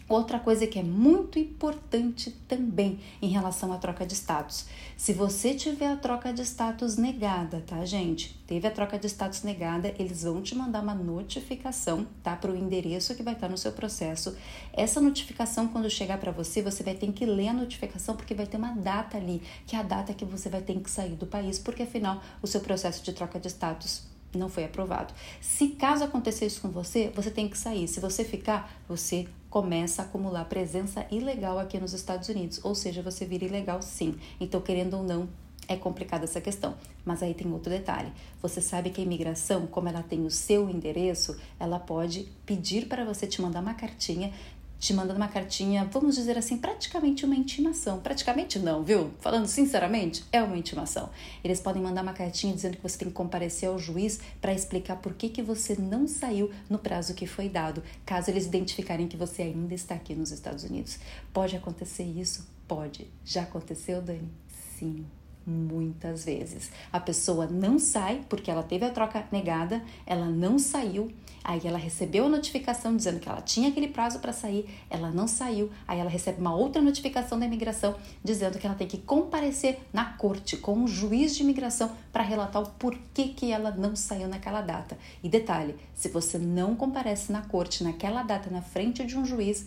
Outra 0.09 0.39
coisa 0.39 0.69
que 0.69 0.79
é 0.79 0.85
muito 0.85 1.37
importante 1.37 2.31
também 2.47 3.01
em 3.21 3.29
relação 3.29 3.73
à 3.73 3.77
troca 3.77 4.07
de 4.07 4.15
status. 4.15 4.67
Se 4.97 5.13
você 5.13 5.53
tiver 5.53 5.89
a 5.89 5.97
troca 5.97 6.33
de 6.33 6.43
status 6.43 6.97
negada, 6.97 7.61
tá, 7.67 7.85
gente? 7.85 8.39
Teve 8.47 8.69
a 8.69 8.71
troca 8.71 8.97
de 9.01 9.09
status 9.09 9.43
negada, 9.43 9.93
eles 9.99 10.23
vão 10.23 10.41
te 10.41 10.55
mandar 10.55 10.81
uma 10.81 10.95
notificação, 10.95 12.07
tá, 12.23 12.37
para 12.37 12.53
o 12.53 12.57
endereço 12.57 13.17
que 13.17 13.23
vai 13.25 13.35
estar 13.35 13.49
no 13.49 13.59
seu 13.59 13.73
processo. 13.73 14.37
Essa 14.73 15.01
notificação, 15.01 15.67
quando 15.67 15.91
chegar 15.91 16.19
para 16.19 16.31
você, 16.31 16.63
você 16.63 16.85
vai 16.85 16.95
ter 16.95 17.11
que 17.11 17.27
ler 17.27 17.49
a 17.49 17.53
notificação 17.53 18.15
porque 18.15 18.33
vai 18.33 18.47
ter 18.47 18.59
uma 18.59 18.77
data 18.77 19.17
ali, 19.17 19.43
que 19.67 19.75
é 19.75 19.81
a 19.81 19.83
data 19.83 20.15
que 20.15 20.25
você 20.25 20.49
vai 20.49 20.61
ter 20.61 20.79
que 20.81 20.91
sair 20.91 21.17
do 21.17 21.27
país, 21.27 21.59
porque 21.59 21.83
afinal 21.83 22.23
o 22.41 22.47
seu 22.47 22.61
processo 22.61 23.03
de 23.03 23.13
troca 23.13 23.41
de 23.41 23.49
status 23.49 24.05
não 24.37 24.49
foi 24.49 24.65
aprovado. 24.65 25.13
Se 25.41 25.69
caso 25.69 26.05
acontecer 26.05 26.47
isso 26.47 26.61
com 26.61 26.69
você, 26.69 27.11
você 27.15 27.31
tem 27.31 27.49
que 27.49 27.59
sair. 27.59 27.89
Se 27.89 27.99
você 27.99 28.25
ficar, 28.25 28.73
você 28.89 29.27
começa 29.51 30.03
a 30.03 30.05
acumular 30.05 30.45
presença 30.47 31.07
ilegal 31.11 31.59
aqui 31.59 31.79
nos 31.79 31.93
Estados 31.93 32.29
Unidos, 32.29 32.61
ou 32.65 32.75
seja, 32.75 33.03
você 33.03 33.25
vira 33.25 33.45
ilegal 33.45 33.81
sim. 33.83 34.17
Então, 34.41 34.61
querendo 34.61 34.97
ou 34.97 35.03
não, 35.03 35.29
é 35.69 35.77
complicada 35.77 36.25
essa 36.25 36.41
questão. 36.41 36.75
Mas 37.05 37.23
aí 37.23 37.35
tem 37.35 37.51
outro 37.53 37.71
detalhe. 37.71 38.13
Você 38.43 38.61
sabe 38.61 38.91
que 38.91 39.01
a 39.01 39.05
imigração, 39.05 39.67
como 39.67 39.89
ela 39.89 40.03
tem 40.03 40.25
o 40.25 40.31
seu 40.31 40.69
endereço, 40.69 41.37
ela 41.59 41.79
pode 41.79 42.29
pedir 42.45 42.87
para 42.87 43.05
você 43.05 43.27
te 43.27 43.41
mandar 43.41 43.61
uma 43.61 43.75
cartinha 43.75 44.33
te 44.79 44.93
mandando 44.93 45.19
uma 45.19 45.29
cartinha, 45.29 45.85
vamos 45.85 46.15
dizer 46.17 46.37
assim, 46.37 46.59
praticamente 46.59 47.25
uma 47.25 47.35
intimação. 47.35 48.01
Praticamente 48.01 48.59
não, 48.59 48.83
viu? 48.83 49.11
Falando 49.21 49.47
sinceramente, 49.47 50.25
é 50.33 50.43
uma 50.43 50.57
intimação. 50.57 51.11
Eles 51.43 51.61
podem 51.61 51.83
mandar 51.83 52.03
uma 52.03 52.13
cartinha 52.13 52.55
dizendo 52.55 52.77
que 52.77 52.83
você 52.83 52.99
tem 52.99 53.09
que 53.09 53.15
comparecer 53.15 53.69
ao 53.69 53.79
juiz 53.79 54.21
para 54.41 54.53
explicar 54.53 54.97
por 54.97 55.15
que, 55.15 55.29
que 55.29 55.43
você 55.43 55.77
não 55.77 56.07
saiu 56.07 56.51
no 56.69 56.79
prazo 56.79 57.15
que 57.15 57.27
foi 57.27 57.49
dado, 57.49 57.83
caso 58.05 58.31
eles 58.31 58.47
identificarem 58.47 59.09
que 59.09 59.17
você 59.17 59.43
ainda 59.43 59.75
está 59.75 59.95
aqui 59.95 60.15
nos 60.15 60.31
Estados 60.31 60.65
Unidos. 60.65 60.99
Pode 61.33 61.57
acontecer 61.57 62.05
isso? 62.05 62.47
Pode. 62.69 63.07
Já 63.25 63.43
aconteceu, 63.43 64.03
Dani? 64.03 64.31
Sim 64.79 65.07
muitas 65.47 66.25
vezes. 66.25 66.71
A 66.93 66.99
pessoa 66.99 67.47
não 67.47 67.79
sai 67.79 68.23
porque 68.29 68.51
ela 68.51 68.63
teve 68.63 68.85
a 68.85 68.91
troca 68.91 69.25
negada, 69.31 69.83
ela 70.05 70.27
não 70.27 70.59
saiu, 70.59 71.13
aí 71.45 71.61
ela 71.65 71.79
recebeu 71.79 72.27
a 72.27 72.29
notificação 72.29 72.97
dizendo 72.97 73.21
que 73.21 73.29
ela 73.29 73.41
tinha 73.41 73.69
aquele 73.69 73.87
prazo 73.87 74.19
para 74.19 74.33
sair, 74.33 74.69
ela 74.91 75.11
não 75.11 75.29
saiu, 75.29 75.71
aí 75.87 76.01
ela 76.01 76.11
recebe 76.11 76.41
uma 76.41 76.55
outra 76.55 76.83
notificação 76.83 77.39
da 77.39 77.47
imigração 77.47 77.95
dizendo 78.25 78.59
que 78.59 78.67
ela 78.67 78.75
tem 78.75 78.89
que 78.89 78.99
comparecer 78.99 79.79
na 79.93 80.05
corte 80.05 80.57
com 80.57 80.83
o 80.83 80.89
juiz 80.89 81.37
de 81.37 81.45
imigração 81.45 81.93
para 82.13 82.25
relatar 82.25 82.63
o 82.63 82.71
porquê 82.71 83.29
que 83.29 83.53
ela 83.53 83.71
não 83.71 83.95
saiu 83.95 84.27
naquela 84.27 84.61
data. 84.61 84.99
E 85.23 85.29
detalhe, 85.29 85.77
se 85.95 86.09
você 86.09 86.39
não 86.39 86.75
comparece 86.75 87.31
na 87.31 87.43
corte 87.43 87.85
naquela 87.85 88.25
data 88.25 88.51
na 88.51 88.63
frente 88.63 89.05
de 89.05 89.17
um 89.17 89.25
juiz, 89.25 89.67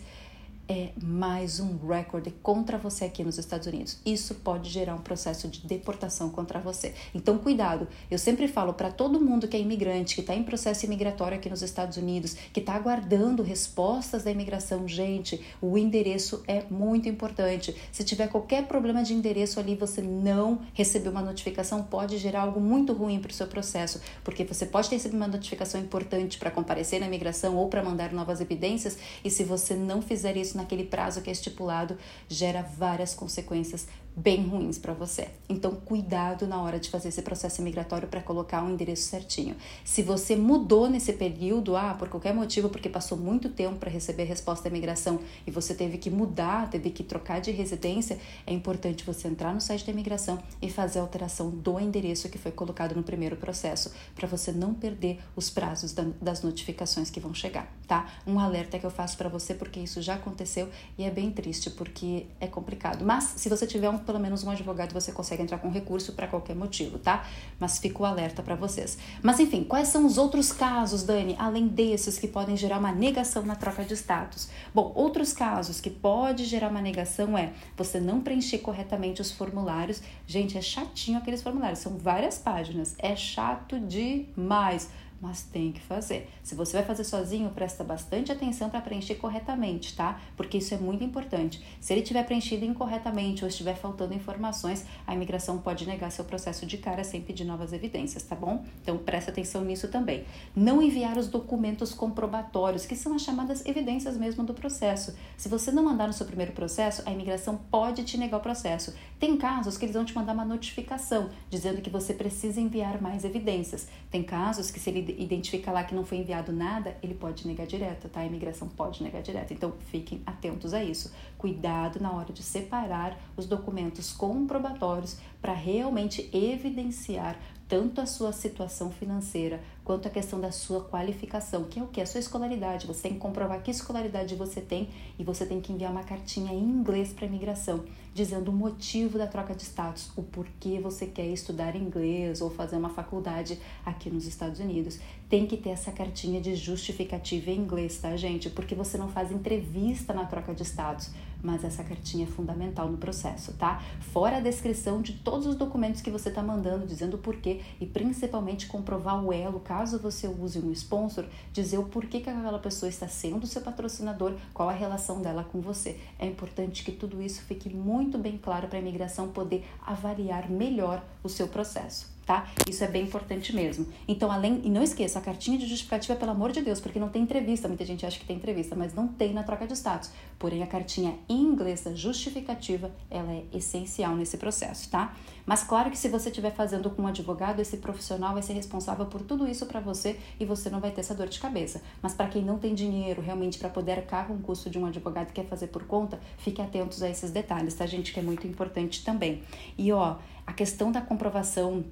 é 0.70 0.92
mais 1.02 1.60
um 1.60 1.78
recorde 1.88 2.30
contra 2.44 2.78
você 2.78 3.06
aqui 3.06 3.24
nos 3.24 3.40
Estados 3.40 3.66
Unidos. 3.66 3.98
Isso 4.06 4.36
pode 4.36 4.70
gerar 4.70 4.94
um 4.94 5.02
processo 5.02 5.48
de 5.48 5.66
deportação 5.66 6.30
contra 6.30 6.60
você. 6.60 6.94
Então, 7.14 7.40
cuidado. 7.40 7.88
Eu 8.10 8.20
sempre 8.20 8.48
falo 8.48 8.76
para 8.76 8.92
todo 8.92 9.20
mundo 9.20 9.48
que 9.48 9.58
é 9.58 9.60
imigrante, 9.60 10.14
que 10.14 10.22
está 10.22 10.36
em 10.36 10.44
processo 10.44 10.86
imigratório 10.86 11.36
aqui 11.36 11.50
nos 11.50 11.64
Estados 11.64 11.98
Unidos, 11.98 12.36
que 12.54 12.60
está 12.60 12.76
aguardando 12.76 13.42
respostas 13.42 14.24
da 14.24 14.30
imigração, 14.30 14.88
gente, 14.88 15.44
o 15.60 15.76
endereço 15.76 16.44
é 16.48 16.64
muito 16.70 17.10
importante. 17.10 17.76
Se 17.92 18.04
tiver 18.04 18.28
qualquer 18.28 18.68
problema 18.68 19.02
de 19.02 19.16
endereço 19.16 19.60
ali, 19.60 19.74
você 19.74 20.04
não 20.04 20.60
recebeu 20.76 21.12
uma 21.12 21.24
notificação, 21.24 21.82
pode 21.82 22.20
gerar 22.20 22.42
algo 22.42 22.60
muito 22.60 22.94
ruim 22.94 23.20
para 23.20 23.32
o 23.32 23.34
seu 23.34 23.48
processo, 23.48 24.00
porque 24.24 24.44
você 24.44 24.68
pode 24.68 24.88
ter 24.88 24.98
recebido 24.98 25.18
uma 25.18 25.28
notificação 25.28 25.82
importante 25.82 26.38
para 26.38 26.52
comparecer 26.52 27.00
na 27.00 27.08
imigração 27.08 27.58
ou 27.58 27.70
para 27.70 27.82
mandar 27.82 28.14
novas 28.14 28.40
evidências, 28.40 29.00
e 29.26 29.32
se 29.32 29.44
você 29.44 29.74
não 29.74 30.00
fizer 30.00 30.38
isso 30.38 30.59
naquele 30.60 30.84
prazo 30.84 31.22
que 31.22 31.30
é 31.30 31.34
estipulado, 31.34 31.98
gera 32.28 32.62
várias 32.62 33.14
consequências 33.16 33.88
bem 34.20 34.46
ruins 34.46 34.78
para 34.78 34.94
você. 34.94 35.30
Então, 35.48 35.72
cuidado 35.72 36.46
na 36.46 36.62
hora 36.62 36.80
de 36.80 36.90
fazer 36.90 37.08
esse 37.08 37.22
processo 37.22 37.62
migratório 37.62 38.08
para 38.08 38.22
colocar 38.22 38.62
um 38.62 38.72
endereço 38.72 39.04
certinho. 39.04 39.56
Se 39.84 40.04
você 40.04 40.36
mudou 40.36 40.90
nesse 40.90 41.14
período, 41.14 41.76
ah, 41.76 41.96
por 41.98 42.10
qualquer 42.10 42.34
motivo, 42.34 42.70
porque 42.70 42.90
passou 42.90 43.18
muito 43.18 43.50
tempo 43.50 43.78
para 43.78 43.90
receber 43.90 44.26
resposta 44.26 44.64
da 44.64 44.70
imigração 44.70 45.20
e 45.48 45.52
você 45.52 45.74
teve 45.74 45.98
que 45.98 46.10
mudar, 46.10 46.70
teve 46.70 46.90
que 46.90 47.04
trocar 47.04 47.40
de 47.40 47.52
residência, 47.52 48.20
é 48.46 48.54
importante 48.54 49.06
você 49.06 49.28
entrar 49.28 49.54
no 49.54 49.62
site 49.62 49.86
da 49.86 49.92
imigração 49.92 50.40
e 50.62 50.70
fazer 50.70 51.00
a 51.00 51.02
alteração 51.02 51.50
do 51.50 51.80
endereço 51.80 52.30
que 52.30 52.38
foi 52.38 52.52
colocado 52.52 52.96
no 52.96 53.04
primeiro 53.04 53.38
processo, 53.38 53.92
para 54.16 54.28
você 54.28 54.52
não 54.52 54.74
perder 54.74 55.20
os 55.36 55.50
prazos 55.50 55.94
das 56.22 56.44
notificações 56.44 57.10
que 57.10 57.20
vão 57.20 57.34
chegar, 57.34 57.74
tá? 57.88 58.08
Um 58.28 58.40
alerta 58.40 58.78
que 58.78 58.86
eu 58.86 58.92
faço 58.92 59.18
para 59.18 59.30
você 59.30 59.54
porque 59.54 59.80
isso 59.80 60.02
já 60.02 60.16
aconteceu 60.16 60.70
e 60.98 61.04
é 61.04 61.12
bem 61.12 61.32
triste 61.32 61.70
porque 61.70 62.26
é 62.40 62.48
complicado. 62.48 63.06
Mas 63.06 63.24
se 63.38 63.48
você 63.48 63.66
tiver 63.66 63.90
um 63.90 63.98
pelo 64.10 64.20
menos 64.20 64.44
um 64.44 64.50
advogado 64.50 64.92
você 64.92 65.12
consegue 65.12 65.44
entrar 65.44 65.60
com 65.60 65.70
recurso 65.70 66.14
para 66.14 66.26
qualquer 66.26 66.56
motivo, 66.56 66.98
tá? 66.98 67.28
Mas 67.60 67.78
fico 67.78 68.04
alerta 68.04 68.42
para 68.42 68.56
vocês. 68.56 68.98
Mas 69.22 69.40
enfim, 69.40 69.64
quais 69.64 69.90
são 69.90 70.04
os 70.04 70.18
outros 70.18 70.52
casos, 70.52 71.04
Dani, 71.04 71.36
além 71.38 71.68
desses 71.68 72.18
que 72.18 72.28
podem 72.28 72.58
gerar 72.58 72.80
uma 72.80 72.92
negação 72.92 73.44
na 73.44 73.56
troca 73.56 73.86
de 73.86 73.94
status? 73.94 74.50
Bom, 74.74 74.92
outros 74.96 75.32
casos 75.32 75.80
que 75.80 75.92
pode 75.92 76.44
gerar 76.46 76.70
uma 76.70 76.82
negação 76.82 77.38
é 77.38 77.54
você 77.78 78.00
não 78.00 78.20
preencher 78.20 78.58
corretamente 78.58 79.22
os 79.22 79.32
formulários. 79.32 80.02
Gente, 80.26 80.58
é 80.58 80.62
chatinho 80.62 81.20
aqueles 81.20 81.44
formulários, 81.44 81.78
são 81.78 81.96
várias 81.96 82.40
páginas, 82.40 82.96
é 82.98 83.16
chato 83.16 83.80
demais 83.80 84.90
mas 85.22 85.44
tem 85.44 85.72
que 85.72 85.82
fazer. 85.82 86.30
Se 86.44 86.56
você 86.56 86.78
vai 86.78 86.86
fazer 86.86 87.04
sozinho, 87.04 87.50
presta 87.50 87.84
bastante 87.84 88.32
atenção 88.32 88.70
para 88.70 88.82
preencher 88.82 89.16
corretamente, 89.16 89.96
tá? 89.96 90.20
Porque 90.38 90.58
isso 90.58 90.74
é 90.74 90.78
muito 90.78 91.04
importante. 91.04 91.62
Se 91.80 91.94
ele 91.94 92.02
tiver 92.02 92.24
preenchido 92.24 92.66
incorretamente 92.66 93.44
ou 93.44 93.50
estiver 93.50 93.76
faltando 93.76 94.14
informações, 94.14 94.86
a 95.06 95.14
imigração 95.14 95.58
pode 95.58 95.86
negar 95.86 96.12
seu 96.12 96.26
processo 96.26 96.66
de 96.66 96.78
cara 96.78 97.04
sem 97.04 97.22
pedir 97.22 97.44
novas 97.44 97.74
evidências, 97.74 98.24
tá 98.24 98.36
bom? 98.36 98.64
Então 98.82 98.98
presta 98.98 99.32
atenção 99.32 99.64
nisso 99.64 99.88
também. 99.88 100.24
Não 100.56 100.82
enviar 100.82 101.18
os 101.18 101.28
documentos 101.28 101.94
comprobatórios, 101.94 102.86
que 102.86 102.96
são 102.96 103.14
as 103.14 103.22
chamadas 103.22 103.66
evidências 103.66 104.18
mesmo 104.18 104.44
do 104.44 104.54
processo. 104.54 105.16
Se 105.38 105.50
você 105.50 105.72
não 105.72 105.84
mandar 105.84 106.08
no 106.08 106.14
seu 106.14 106.26
primeiro 106.26 106.54
processo, 106.54 107.04
a 107.06 107.12
imigração 107.12 107.60
pode 107.70 108.04
te 108.04 108.18
negar 108.18 108.38
o 108.38 108.42
processo. 108.42 108.94
Tem 109.20 109.38
casos 109.38 109.78
que 109.78 109.86
eles 109.86 109.96
vão 109.96 110.06
te 110.06 110.16
mandar 110.16 110.34
uma 110.34 110.46
notificação 110.46 111.30
dizendo 111.50 111.82
que 111.82 111.90
você 111.90 112.14
precisa 112.14 112.62
enviar 112.62 113.02
mais 113.02 113.26
evidências. 113.26 113.88
Tem 114.10 114.24
casos 114.24 114.72
que 114.72 114.80
se 114.80 114.90
ele 114.90 115.02
identifica 115.18 115.72
lá 115.72 115.84
que 115.84 115.96
não 115.96 116.06
foi 116.06 116.20
enviado 116.20 116.52
nada, 116.52 116.98
ele 117.02 117.14
pode 117.14 117.48
negar 117.48 117.66
direto, 117.66 118.10
tá? 118.10 118.22
A 118.22 118.26
imigração 118.26 118.68
pode 118.68 119.04
negar 119.04 119.22
direto. 119.22 119.54
Então, 119.54 119.74
fiquem 119.92 120.22
atentos 120.26 120.74
a 120.74 120.84
isso. 120.84 121.12
Cuidado 121.38 122.00
na 122.00 122.12
hora 122.12 122.32
de 122.34 122.44
separar 122.44 123.18
os 123.36 123.46
documentos 123.46 124.12
comprobatórios 124.12 125.18
para 125.42 125.54
realmente 125.54 126.30
evidenciar 126.34 127.38
tanto 127.70 128.02
a 128.02 128.08
sua 128.08 128.34
situação 128.34 128.90
financeira 128.90 129.62
quanto 129.86 130.08
a 130.08 130.12
questão 130.12 130.42
da 130.42 130.52
sua 130.52 130.84
qualificação, 130.84 131.66
que 131.66 131.80
é 131.80 131.84
o 131.84 131.88
que? 131.88 132.02
A 132.02 132.06
sua 132.06 132.20
escolaridade. 132.20 132.88
Você 132.88 133.04
tem 133.04 133.14
que 133.14 133.20
comprovar 133.20 133.62
que 133.62 133.70
escolaridade 133.70 134.36
você 134.36 134.60
tem 134.60 134.90
e 135.20 135.24
você 135.24 135.46
tem 135.46 135.62
que 135.62 135.72
enviar 135.72 135.92
uma 135.92 136.04
cartinha 136.04 136.52
em 136.52 136.64
inglês 136.64 137.14
para 137.14 137.26
a 137.26 137.28
imigração, 137.28 137.86
dizendo 138.12 138.50
o 138.50 138.54
motivo 138.54 139.20
da 139.20 139.28
troca 139.28 139.54
de 139.54 139.62
status, 139.62 140.12
o 140.16 140.24
porquê 140.24 140.80
você 140.80 141.06
quer 141.06 141.28
estudar 141.28 141.76
inglês 141.76 142.42
ou 142.42 142.50
fazer 142.50 142.76
uma 142.76 142.90
faculdade 142.90 143.60
aqui 143.86 144.10
nos 144.10 144.26
Estados 144.26 144.60
Unidos. 144.60 145.00
Tem 145.30 145.46
que 145.46 145.56
ter 145.56 145.70
essa 145.70 145.92
cartinha 145.92 146.42
de 146.42 146.56
justificativa 146.56 147.52
em 147.52 147.60
inglês, 147.60 148.00
tá, 148.00 148.18
gente? 148.18 148.50
Porque 148.50 148.74
você 148.74 148.98
não 148.98 149.10
faz 149.10 149.32
entrevista 149.32 150.12
na 150.12 150.26
troca 150.26 150.56
de 150.56 150.64
status 150.64 151.12
mas 151.42 151.64
essa 151.64 151.84
cartinha 151.84 152.26
é 152.26 152.28
fundamental 152.28 152.90
no 152.90 152.98
processo, 152.98 153.54
tá? 153.54 153.82
Fora 154.12 154.38
a 154.38 154.42
descrição 154.42 155.02
de 155.02 155.14
todos 155.14 155.46
os 155.46 155.56
documentos 155.56 156.02
que 156.02 156.12
você 156.12 156.30
está 156.30 156.42
mandando, 156.42 156.86
dizendo 156.86 157.16
o 157.16 157.20
porquê 157.20 157.62
e 157.80 157.86
principalmente 157.86 158.68
comprovar 158.68 159.24
o 159.24 159.34
elo, 159.34 159.60
caso 159.60 160.00
você 160.00 160.28
use 160.28 160.60
um 160.60 160.72
sponsor, 160.72 161.26
dizer 161.52 161.78
o 161.78 161.84
porquê 161.84 162.20
que 162.20 162.30
aquela 162.30 162.60
pessoa 162.60 162.90
está 162.90 163.08
sendo 163.08 163.48
seu 163.48 163.62
patrocinador, 163.62 164.36
qual 164.54 164.70
a 164.70 164.74
relação 164.74 165.22
dela 165.22 165.44
com 165.44 165.62
você. 165.62 166.00
É 166.18 166.26
importante 166.26 166.84
que 166.84 166.92
tudo 166.92 167.22
isso 167.22 167.42
fique 167.42 167.70
muito 167.70 168.18
bem 168.18 168.38
claro 168.38 168.68
para 168.68 168.78
a 168.78 168.82
imigração 168.82 169.30
poder 169.30 169.66
avaliar 169.86 170.50
melhor 170.50 171.04
o 171.24 171.30
seu 171.30 171.48
processo 171.48 172.19
tá? 172.30 172.48
Isso 172.70 172.84
é 172.84 172.88
bem 172.88 173.06
importante 173.06 173.56
mesmo. 173.56 173.88
Então, 174.08 174.32
além, 174.32 174.62
e 174.64 174.70
não 174.70 174.84
esqueça, 174.84 175.18
a 175.18 175.22
cartinha 175.22 175.58
de 175.58 175.66
justificativa, 175.66 176.16
pelo 176.16 176.30
amor 176.30 176.52
de 176.52 176.62
Deus, 176.62 176.80
porque 176.80 177.00
não 177.00 177.10
tem 177.10 177.24
entrevista, 177.24 177.68
muita 177.68 177.84
gente 177.84 178.06
acha 178.06 178.20
que 178.20 178.26
tem 178.26 178.36
entrevista, 178.36 178.76
mas 178.76 178.94
não 178.94 179.08
tem 179.08 179.34
na 179.34 179.42
troca 179.42 179.66
de 179.66 179.74
status. 179.74 180.12
Porém, 180.38 180.62
a 180.62 180.68
cartinha 180.68 181.18
em 181.28 181.42
inglês 181.42 181.84
justificativa, 181.96 182.92
ela 183.10 183.32
é 183.34 183.46
essencial 183.52 184.16
nesse 184.16 184.38
processo, 184.38 184.92
tá? 184.92 185.12
Mas 185.44 185.64
claro 185.64 185.90
que 185.90 185.98
se 185.98 186.08
você 186.08 186.30
estiver 186.30 186.52
fazendo 186.52 186.92
com 186.92 187.02
um 187.02 187.08
advogado, 187.08 187.60
esse 187.62 187.78
profissional 187.78 188.34
vai 188.34 188.44
ser 188.44 188.54
responsável 188.54 189.08
por 189.08 189.24
tudo 189.24 189.48
isso 189.48 189.66
para 189.66 189.80
você 189.80 190.20
e 190.40 190.46
você 190.46 190.70
não 190.70 190.80
vai 190.80 190.92
ter 190.92 191.02
essa 191.02 191.16
dor 191.16 191.28
de 191.28 191.40
cabeça. 191.40 191.82
Mas 192.00 192.14
para 192.14 192.28
quem 192.28 192.44
não 192.44 192.60
tem 192.60 192.76
dinheiro 192.76 193.24
realmente 193.24 193.58
para 193.58 193.70
poder 193.70 193.94
arcar 193.94 194.28
com 194.28 194.36
o 194.36 194.40
custo 194.40 194.70
de 194.70 194.78
um 194.78 194.86
advogado 194.86 195.32
e 195.32 195.34
quer 195.34 195.46
fazer 195.46 195.68
por 195.68 195.86
conta, 195.86 196.20
fique 196.38 196.62
atentos 196.62 197.02
a 197.02 197.10
esses 197.10 197.32
detalhes, 197.32 197.74
tá, 197.74 197.88
gente? 197.88 198.14
Que 198.14 198.20
é 198.20 198.24
muito 198.24 198.46
importante 198.46 199.04
também. 199.04 199.42
E 199.76 199.92
ó, 199.92 200.18
a 200.46 200.54
questão 200.54 200.92
da 200.92 201.02
comprovação 201.02 201.84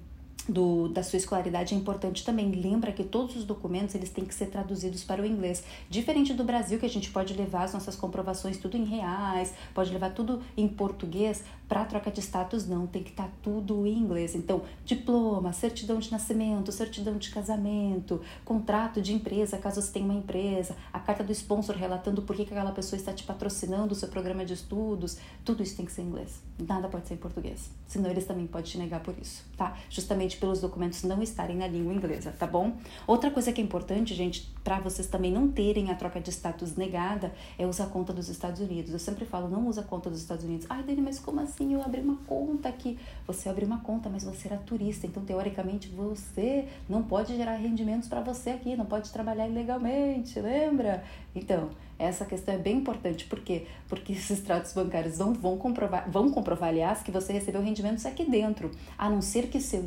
do, 0.47 0.87
da 0.87 1.03
sua 1.03 1.17
escolaridade 1.17 1.73
é 1.73 1.77
importante 1.77 2.23
também. 2.23 2.51
Lembra 2.51 2.91
que 2.91 3.03
todos 3.03 3.35
os 3.35 3.43
documentos 3.43 3.95
eles 3.95 4.09
têm 4.09 4.25
que 4.25 4.33
ser 4.33 4.47
traduzidos 4.47 5.03
para 5.03 5.21
o 5.21 5.25
inglês. 5.25 5.63
Diferente 5.89 6.33
do 6.33 6.43
Brasil, 6.43 6.79
que 6.79 6.85
a 6.85 6.89
gente 6.89 7.09
pode 7.09 7.33
levar 7.33 7.63
as 7.63 7.73
nossas 7.73 7.95
comprovações 7.95 8.57
tudo 8.57 8.77
em 8.77 8.85
reais, 8.85 9.53
pode 9.73 9.91
levar 9.91 10.11
tudo 10.11 10.41
em 10.55 10.67
português, 10.67 11.43
para 11.67 11.83
troca 11.83 12.09
de 12.09 12.21
status 12.21 12.65
não, 12.65 12.87
tem 12.87 13.03
que 13.03 13.09
estar 13.09 13.25
tá 13.25 13.31
tudo 13.43 13.85
em 13.85 13.97
inglês. 13.97 14.35
Então, 14.35 14.61
diploma, 14.85 15.51
certidão 15.51 15.99
de 15.99 16.09
nascimento, 16.11 16.71
certidão 16.71 17.17
de 17.17 17.29
casamento, 17.29 18.21
contrato 18.45 19.01
de 19.01 19.13
empresa, 19.13 19.57
caso 19.57 19.81
você 19.81 19.91
tenha 19.91 20.05
uma 20.05 20.13
empresa, 20.13 20.75
a 20.93 20.99
carta 20.99 21.23
do 21.23 21.31
sponsor 21.31 21.75
relatando 21.75 22.21
por 22.21 22.35
que 22.35 22.43
aquela 22.43 22.71
pessoa 22.71 22.97
está 22.97 23.11
te 23.11 23.23
patrocinando 23.23 23.91
o 23.91 23.95
seu 23.95 24.07
programa 24.07 24.45
de 24.45 24.53
estudos, 24.53 25.17
tudo 25.43 25.61
isso 25.61 25.75
tem 25.75 25.85
que 25.85 25.91
ser 25.91 26.03
em 26.03 26.05
inglês. 26.05 26.41
Nada 26.57 26.87
pode 26.87 27.07
ser 27.07 27.15
em 27.15 27.17
português. 27.17 27.69
Senão 27.85 28.09
eles 28.09 28.25
também 28.25 28.47
podem 28.47 28.71
te 28.71 28.77
negar 28.77 29.01
por 29.01 29.15
isso, 29.19 29.43
tá? 29.57 29.77
Justamente 29.89 30.36
pelos 30.37 30.61
documentos 30.61 31.03
não 31.03 31.21
estarem 31.21 31.57
na 31.57 31.67
língua 31.67 31.93
inglesa, 31.93 32.31
tá 32.31 32.47
bom? 32.47 32.73
Outra 33.05 33.31
coisa 33.31 33.51
que 33.51 33.59
é 33.59 33.63
importante, 33.63 34.13
gente, 34.13 34.49
para 34.63 34.79
vocês 34.79 35.07
também 35.07 35.31
não 35.31 35.47
terem 35.49 35.91
a 35.91 35.95
troca 35.95 36.19
de 36.19 36.29
status 36.29 36.75
negada, 36.75 37.33
é 37.57 37.65
usar 37.65 37.85
a 37.85 37.87
conta 37.87 38.13
dos 38.13 38.29
Estados 38.29 38.61
Unidos. 38.61 38.91
Eu 38.91 38.99
sempre 38.99 39.25
falo, 39.25 39.49
não 39.49 39.67
usa 39.67 39.81
a 39.81 39.83
conta 39.83 40.09
dos 40.09 40.21
Estados 40.21 40.43
Unidos. 40.43 40.65
Ai, 40.69 40.83
Dani, 40.83 41.01
mas 41.01 41.19
como 41.19 41.39
assim 41.41 41.73
eu 41.73 41.81
abri 41.81 42.01
uma 42.01 42.17
conta 42.27 42.69
aqui? 42.69 42.97
Você 43.25 43.49
abriu 43.49 43.67
uma 43.67 43.79
conta, 43.79 44.09
mas 44.09 44.23
você 44.23 44.47
era 44.47 44.57
turista, 44.57 45.07
então 45.07 45.23
teoricamente 45.23 45.89
você 45.89 46.67
não 46.87 47.03
pode 47.03 47.35
gerar 47.35 47.55
rendimentos 47.55 48.07
para 48.07 48.21
você 48.21 48.51
aqui, 48.51 48.75
não 48.75 48.85
pode 48.85 49.11
trabalhar 49.11 49.47
ilegalmente, 49.47 50.39
lembra? 50.39 51.03
Então, 51.35 51.69
essa 51.99 52.25
questão 52.25 52.53
é 52.53 52.57
bem 52.57 52.77
importante, 52.77 53.25
por 53.25 53.39
quê? 53.39 53.65
Porque 53.87 54.13
esses 54.13 54.29
extratos 54.29 54.73
bancários 54.73 55.17
não 55.17 55.33
vão 55.33 55.57
comprovar, 55.57 56.09
vão 56.09 56.29
comprovar, 56.29 56.69
aliás, 56.69 57.01
que 57.01 57.11
você 57.11 57.33
recebeu 57.33 57.61
rendimentos 57.61 58.05
aqui 58.05 58.23
dentro, 58.29 58.69
a 58.97 59.09
não 59.09 59.21
ser 59.21 59.47
que 59.47 59.59
seu 59.59 59.83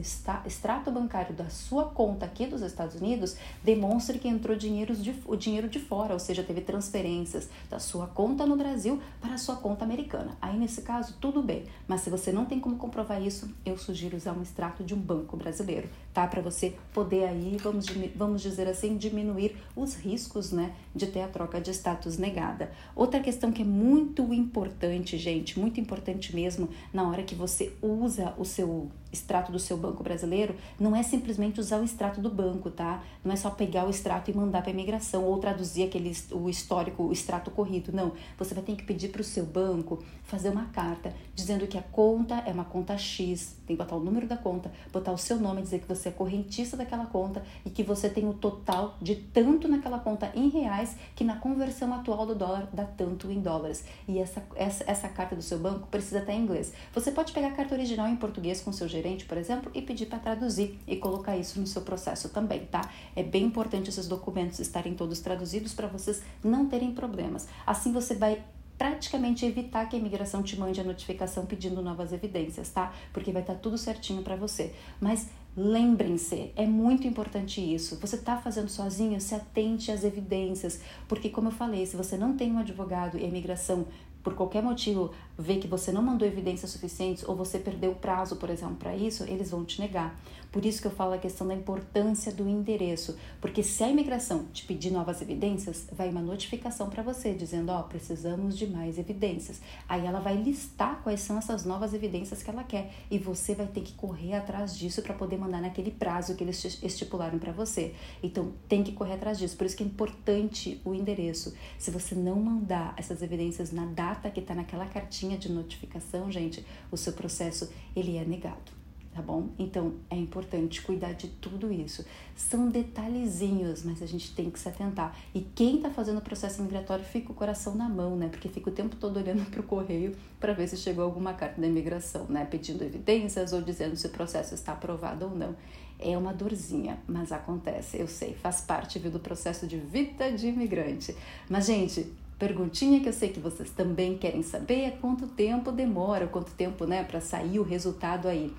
extrato 0.47 0.91
bancário 0.91 1.35
da 1.35 1.49
sua 1.49 1.85
conta 1.85 2.27
aqui 2.27 2.47
dos 2.47 2.63
Estados 2.63 2.97
Unidos 2.97 3.37
demonstre 3.63 4.19
que 4.19 4.29
entrou 4.29 4.57
dinheiro 4.57 4.95
de, 4.95 5.15
o 5.27 5.37
dinheiro 5.37 5.69
de 5.69 5.79
fora, 5.79 6.13
ou 6.13 6.19
seja, 6.19 6.43
teve 6.43 6.61
transferências 6.61 7.49
da 7.69 7.79
sua 7.79 8.07
conta 8.07 8.45
no 8.47 8.57
Brasil 8.57 9.01
para 9.21 9.35
a 9.35 9.39
sua 9.39 9.57
conta 9.57 9.85
americana. 9.85 10.37
Aí, 10.41 10.59
nesse 10.59 10.83
caso, 10.83 11.15
tudo 11.21 11.43
bem, 11.43 11.65
mas 11.87 12.01
se 12.01 12.11
você 12.11 12.33
não 12.33 12.45
tem 12.45 12.59
como 12.59 12.77
comprovar 12.77 13.23
isso, 13.23 13.49
eu 13.65 13.79
sugiro 13.79 14.17
usar 14.17 14.33
um 14.33 14.43
extrato 14.43 14.83
de 14.83 14.95
um 14.95 14.99
banco 14.99 15.37
brasileiro, 15.37 15.89
tá? 16.13 16.27
Para 16.27 16.43
você 16.43 16.75
poder 16.93 17.25
aí, 17.25 17.57
vamos, 17.63 17.87
vamos 18.17 18.43
dizer 18.43 18.67
assim, 18.67 18.97
diminuir 18.97 19.57
os 19.77 19.95
riscos, 19.95 20.51
né, 20.51 20.75
de 20.95 21.07
ter 21.07 21.23
a 21.23 21.29
troca 21.29 21.61
de 21.61 21.71
status 21.71 22.01
status 22.01 22.19
negada. 22.19 22.71
Outra 22.97 23.21
questão 23.21 23.53
que 23.53 23.63
é 23.63 23.65
muito 23.65 24.33
importante, 24.33 25.19
gente, 25.19 25.59
muito 25.59 25.81
importante 25.81 26.35
mesmo, 26.35 26.69
na 26.93 27.09
hora 27.09 27.23
que 27.23 27.35
você 27.35 27.73
usa 27.83 28.35
o 28.39 28.45
seu 28.45 28.91
extrato 29.13 29.51
do 29.51 29.59
seu 29.59 29.77
banco 29.77 30.03
brasileiro, 30.03 30.30
não 30.79 30.95
é 30.95 31.03
simplesmente 31.03 31.61
usar 31.61 31.79
o 31.79 31.85
extrato 31.85 32.21
do 32.21 32.31
banco, 32.31 32.71
tá? 32.71 33.03
Não 33.25 33.33
é 33.33 33.37
só 33.37 33.51
pegar 33.51 33.87
o 33.87 33.91
extrato 33.91 34.31
e 34.31 34.35
mandar 34.35 34.63
para 34.63 34.71
a 34.71 34.73
imigração 34.73 35.25
ou 35.25 35.39
traduzir 35.39 35.85
aquele 35.85 36.17
o 36.33 36.49
histórico, 36.49 37.05
o 37.05 37.13
extrato 37.13 37.51
corrido. 37.51 37.93
Não, 37.93 38.13
você 38.39 38.55
vai 38.55 38.63
ter 38.63 38.77
que 38.77 38.85
pedir 38.85 39.09
para 39.09 39.21
o 39.21 39.25
seu 39.25 39.45
banco 39.45 40.03
fazer 40.25 40.49
uma 40.49 40.67
carta 40.67 41.13
dizendo 41.35 41.67
que 41.67 41.79
a 41.79 41.83
conta 41.83 42.43
é 42.47 42.53
uma 42.53 42.65
conta 42.65 42.97
X, 42.97 43.57
tem 43.71 43.77
que 43.77 43.83
botar 43.83 43.97
o 43.97 44.01
número 44.01 44.27
da 44.27 44.37
conta, 44.37 44.73
botar 44.93 45.13
o 45.13 45.19
seu 45.19 45.39
nome, 45.39 45.63
dizer 45.63 45.79
que 45.79 45.87
você 45.87 46.09
é 46.09 46.13
correntista 46.13 46.77
daquela 46.77 47.07
conta 47.07 47.43
e 47.65 47.71
que 47.71 47.85
você 47.85 48.09
tem 48.09 48.29
o 48.29 48.35
total 48.35 48.97
de 49.01 49.15
tanto 49.15 49.69
naquela 49.69 50.01
conta 50.01 50.33
em 50.35 50.49
reais 50.49 50.97
que 51.15 51.23
na 51.23 51.37
conversão 51.37 51.95
atual 51.95 52.27
do 52.27 52.35
dólar 52.35 52.69
dá 52.73 52.85
tanto 52.85 53.31
em 53.31 53.41
dólares. 53.41 53.85
E 54.09 54.19
essa, 54.19 54.43
essa, 54.57 54.85
essa 54.89 55.09
carta 55.09 55.37
do 55.37 55.43
seu 55.43 55.59
banco 55.59 55.87
precisa 55.87 56.19
estar 56.19 56.33
em 56.33 56.43
inglês. 56.43 56.73
Você 56.93 57.13
pode 57.13 57.33
pegar 57.33 57.49
a 57.49 57.53
carta 57.53 57.75
original 57.75 58.09
em 58.09 58.17
português 58.17 58.61
com 58.61 58.73
seu 58.73 58.89
gerente, 58.89 59.25
por 59.25 59.39
exemplo, 59.39 59.71
e 59.73 59.81
pedir 59.81 60.07
para 60.07 60.19
traduzir 60.19 60.81
e 60.87 60.97
colocar 60.97 61.37
isso 61.37 61.61
no 61.61 61.67
seu 61.67 61.83
processo 61.83 62.29
também, 62.31 62.67
tá? 62.67 62.91
É 63.15 63.23
bem 63.23 63.45
importante 63.45 63.89
esses 63.89 64.09
documentos 64.09 64.59
estarem 64.59 64.95
todos 64.95 65.21
traduzidos 65.21 65.73
para 65.73 65.87
vocês 65.87 66.23
não 66.43 66.67
terem 66.67 66.93
problemas. 66.93 67.47
Assim 67.65 67.93
você 67.93 68.15
vai 68.15 68.43
praticamente 68.81 69.45
evitar 69.45 69.87
que 69.87 69.95
a 69.95 69.99
imigração 69.99 70.43
te 70.43 70.59
mande 70.59 70.81
a 70.81 70.85
notificação 70.85 71.45
pedindo 71.45 71.83
novas 71.83 72.15
evidências, 72.15 72.71
tá? 72.71 72.95
Porque 73.13 73.31
vai 73.31 73.43
estar 73.43 73.53
tá 73.53 73.61
tudo 73.61 73.77
certinho 73.77 74.23
para 74.23 74.37
você. 74.37 74.73
Mas 74.99 75.29
Lembrem-se, 75.57 76.53
é 76.55 76.65
muito 76.65 77.09
importante 77.09 77.61
isso. 77.61 77.99
Você 78.01 78.15
está 78.15 78.37
fazendo 78.37 78.69
sozinho, 78.69 79.21
se 79.21 79.35
atente 79.35 79.91
às 79.91 80.05
evidências, 80.05 80.81
porque, 81.09 81.29
como 81.29 81.49
eu 81.49 81.53
falei, 81.53 81.85
se 81.85 81.97
você 81.97 82.17
não 82.17 82.37
tem 82.37 82.53
um 82.53 82.59
advogado 82.59 83.19
e 83.19 83.25
a 83.25 83.27
imigração 83.27 83.85
por 84.23 84.35
qualquer 84.35 84.63
motivo 84.63 85.11
vê 85.37 85.57
que 85.57 85.67
você 85.67 85.91
não 85.91 86.03
mandou 86.03 86.27
evidências 86.27 86.71
suficientes 86.71 87.25
ou 87.27 87.35
você 87.35 87.59
perdeu 87.59 87.91
o 87.91 87.97
prazo, 87.97 88.37
por 88.37 88.49
exemplo, 88.49 88.77
para 88.77 88.95
isso, 88.95 89.25
eles 89.25 89.51
vão 89.51 89.65
te 89.65 89.81
negar. 89.81 90.19
Por 90.51 90.65
isso 90.65 90.81
que 90.81 90.89
eu 90.89 90.91
falo 90.91 91.13
a 91.13 91.19
questão 91.19 91.47
da 91.47 91.55
importância 91.55 92.33
do 92.33 92.49
endereço, 92.49 93.17
porque 93.41 93.63
se 93.63 93.85
a 93.85 93.89
imigração 93.89 94.47
te 94.53 94.65
pedir 94.65 94.91
novas 94.91 95.23
evidências, 95.23 95.87
vai 95.93 96.11
uma 96.11 96.21
notificação 96.21 96.91
para 96.91 97.05
você 97.05 97.33
dizendo, 97.33 97.71
ó, 97.71 97.81
oh, 97.81 97.85
precisamos 97.85 98.59
de 98.59 98.67
mais 98.67 98.99
evidências. 98.99 99.61
Aí 99.89 100.05
ela 100.05 100.19
vai 100.19 100.37
listar 100.37 101.03
quais 101.05 101.21
são 101.21 101.39
essas 101.39 101.65
novas 101.65 101.95
evidências 101.95 102.43
que 102.43 102.51
ela 102.51 102.65
quer 102.65 102.93
e 103.09 103.17
você 103.17 103.55
vai 103.55 103.67
ter 103.69 103.83
que 103.83 103.93
correr 103.93 104.35
atrás 104.35 104.77
disso 104.77 105.03
para 105.03 105.15
poder 105.15 105.39
mandar 105.39 105.61
naquele 105.61 105.93
prazo 105.93 106.35
que 106.35 106.43
eles 106.43 106.83
estipularam 106.83 107.39
para 107.39 107.53
você. 107.53 107.95
Então, 108.21 108.53
tem 108.69 108.83
que 108.83 108.93
correr 108.93 109.15
atrás 109.15 109.39
disso. 109.39 109.57
Por 109.57 109.67
isso 109.67 109.77
que 109.77 109.85
é 109.85 109.87
importante 109.87 110.81
o 110.85 110.93
endereço. 110.93 111.55
Se 111.79 111.93
você 111.93 112.17
não 112.17 112.41
mandar 112.41 112.95
essas 112.97 113.23
evidências 113.23 113.71
na 113.71 113.87
data 113.87 114.29
que 114.31 114.41
está 114.41 114.55
naquela 114.55 114.87
cartinha 114.87 115.39
de 115.39 115.51
notificação, 115.51 116.31
gente, 116.31 116.67
o 116.91 116.97
seu 116.97 117.13
processo 117.13 117.71
ele 117.95 118.17
é 118.17 118.25
negado 118.25 118.80
tá 119.13 119.21
bom? 119.21 119.49
Então 119.59 119.95
é 120.09 120.17
importante 120.17 120.81
cuidar 120.83 121.13
de 121.13 121.29
tudo 121.29 121.73
isso. 121.73 122.05
São 122.37 122.69
detalhezinhos, 122.69 123.83
mas 123.85 124.03
a 124.03 124.07
gente 124.07 124.35
tem 124.35 124.51
que 124.51 124.59
se 124.59 124.69
atentar. 124.69 125.17
E 125.35 125.41
quem 125.41 125.77
está 125.77 125.91
fazendo 125.91 126.19
o 126.19 126.23
processo 126.23 126.63
migratório 126.63 127.05
fica 127.05 127.33
o 127.33 127.35
coração 127.35 127.75
na 127.75 127.89
mão, 127.89 128.17
né? 128.17 128.29
Porque 128.29 128.49
fica 128.49 128.71
o 128.71 128.73
tempo 128.73 128.97
todo 128.97 129.17
olhando 129.17 129.45
para 129.51 129.61
o 129.61 129.65
correio 129.65 130.15
para 130.39 130.53
ver 130.53 130.69
se 130.69 130.77
chegou 130.77 131.05
alguma 131.05 131.35
carta 131.35 131.61
da 131.61 131.67
imigração, 131.67 132.27
né? 132.29 132.45
Pedindo 132.45 132.85
evidências 132.85 133.53
ou 133.53 133.61
dizendo 133.61 133.97
se 133.97 134.07
o 134.07 134.11
processo 134.11 134.55
está 134.55 134.73
aprovado 134.73 135.27
ou 135.27 135.37
não. 135.37 135.57
É 135.99 136.17
uma 136.17 136.33
dorzinha, 136.33 136.99
mas 137.07 137.31
acontece, 137.31 137.99
eu 137.99 138.09
sei, 138.09 138.33
faz 138.33 138.63
parte 138.63 138.99
viu, 138.99 139.11
do 139.11 139.21
processo 139.21 139.67
de 139.67 139.77
vida 139.77 140.33
de 140.33 140.47
imigrante. 140.47 141.15
Mas, 141.47 141.67
gente, 141.67 142.11
perguntinha 142.39 143.01
que 143.01 143.09
eu 143.11 143.13
sei 143.13 143.29
que 143.29 143.39
vocês 143.39 143.69
também 143.69 144.17
querem 144.17 144.43
saber 144.43 144.85
é 144.85 144.91
quanto 144.93 145.27
tempo 145.27 145.71
demora, 145.71 146.27
quanto 146.27 146.53
tempo, 146.53 146.87
né, 146.87 147.05
para 147.05 147.21
sair 147.21 147.59
o 147.59 147.63
resultado 147.63 148.29
aí. 148.29 148.51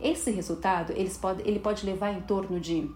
Esse 0.00 0.30
resultado 0.30 0.92
eles 0.92 1.16
pode, 1.16 1.42
ele 1.46 1.58
pode 1.58 1.84
levar 1.84 2.12
em 2.12 2.20
torno 2.22 2.58
de 2.58 2.90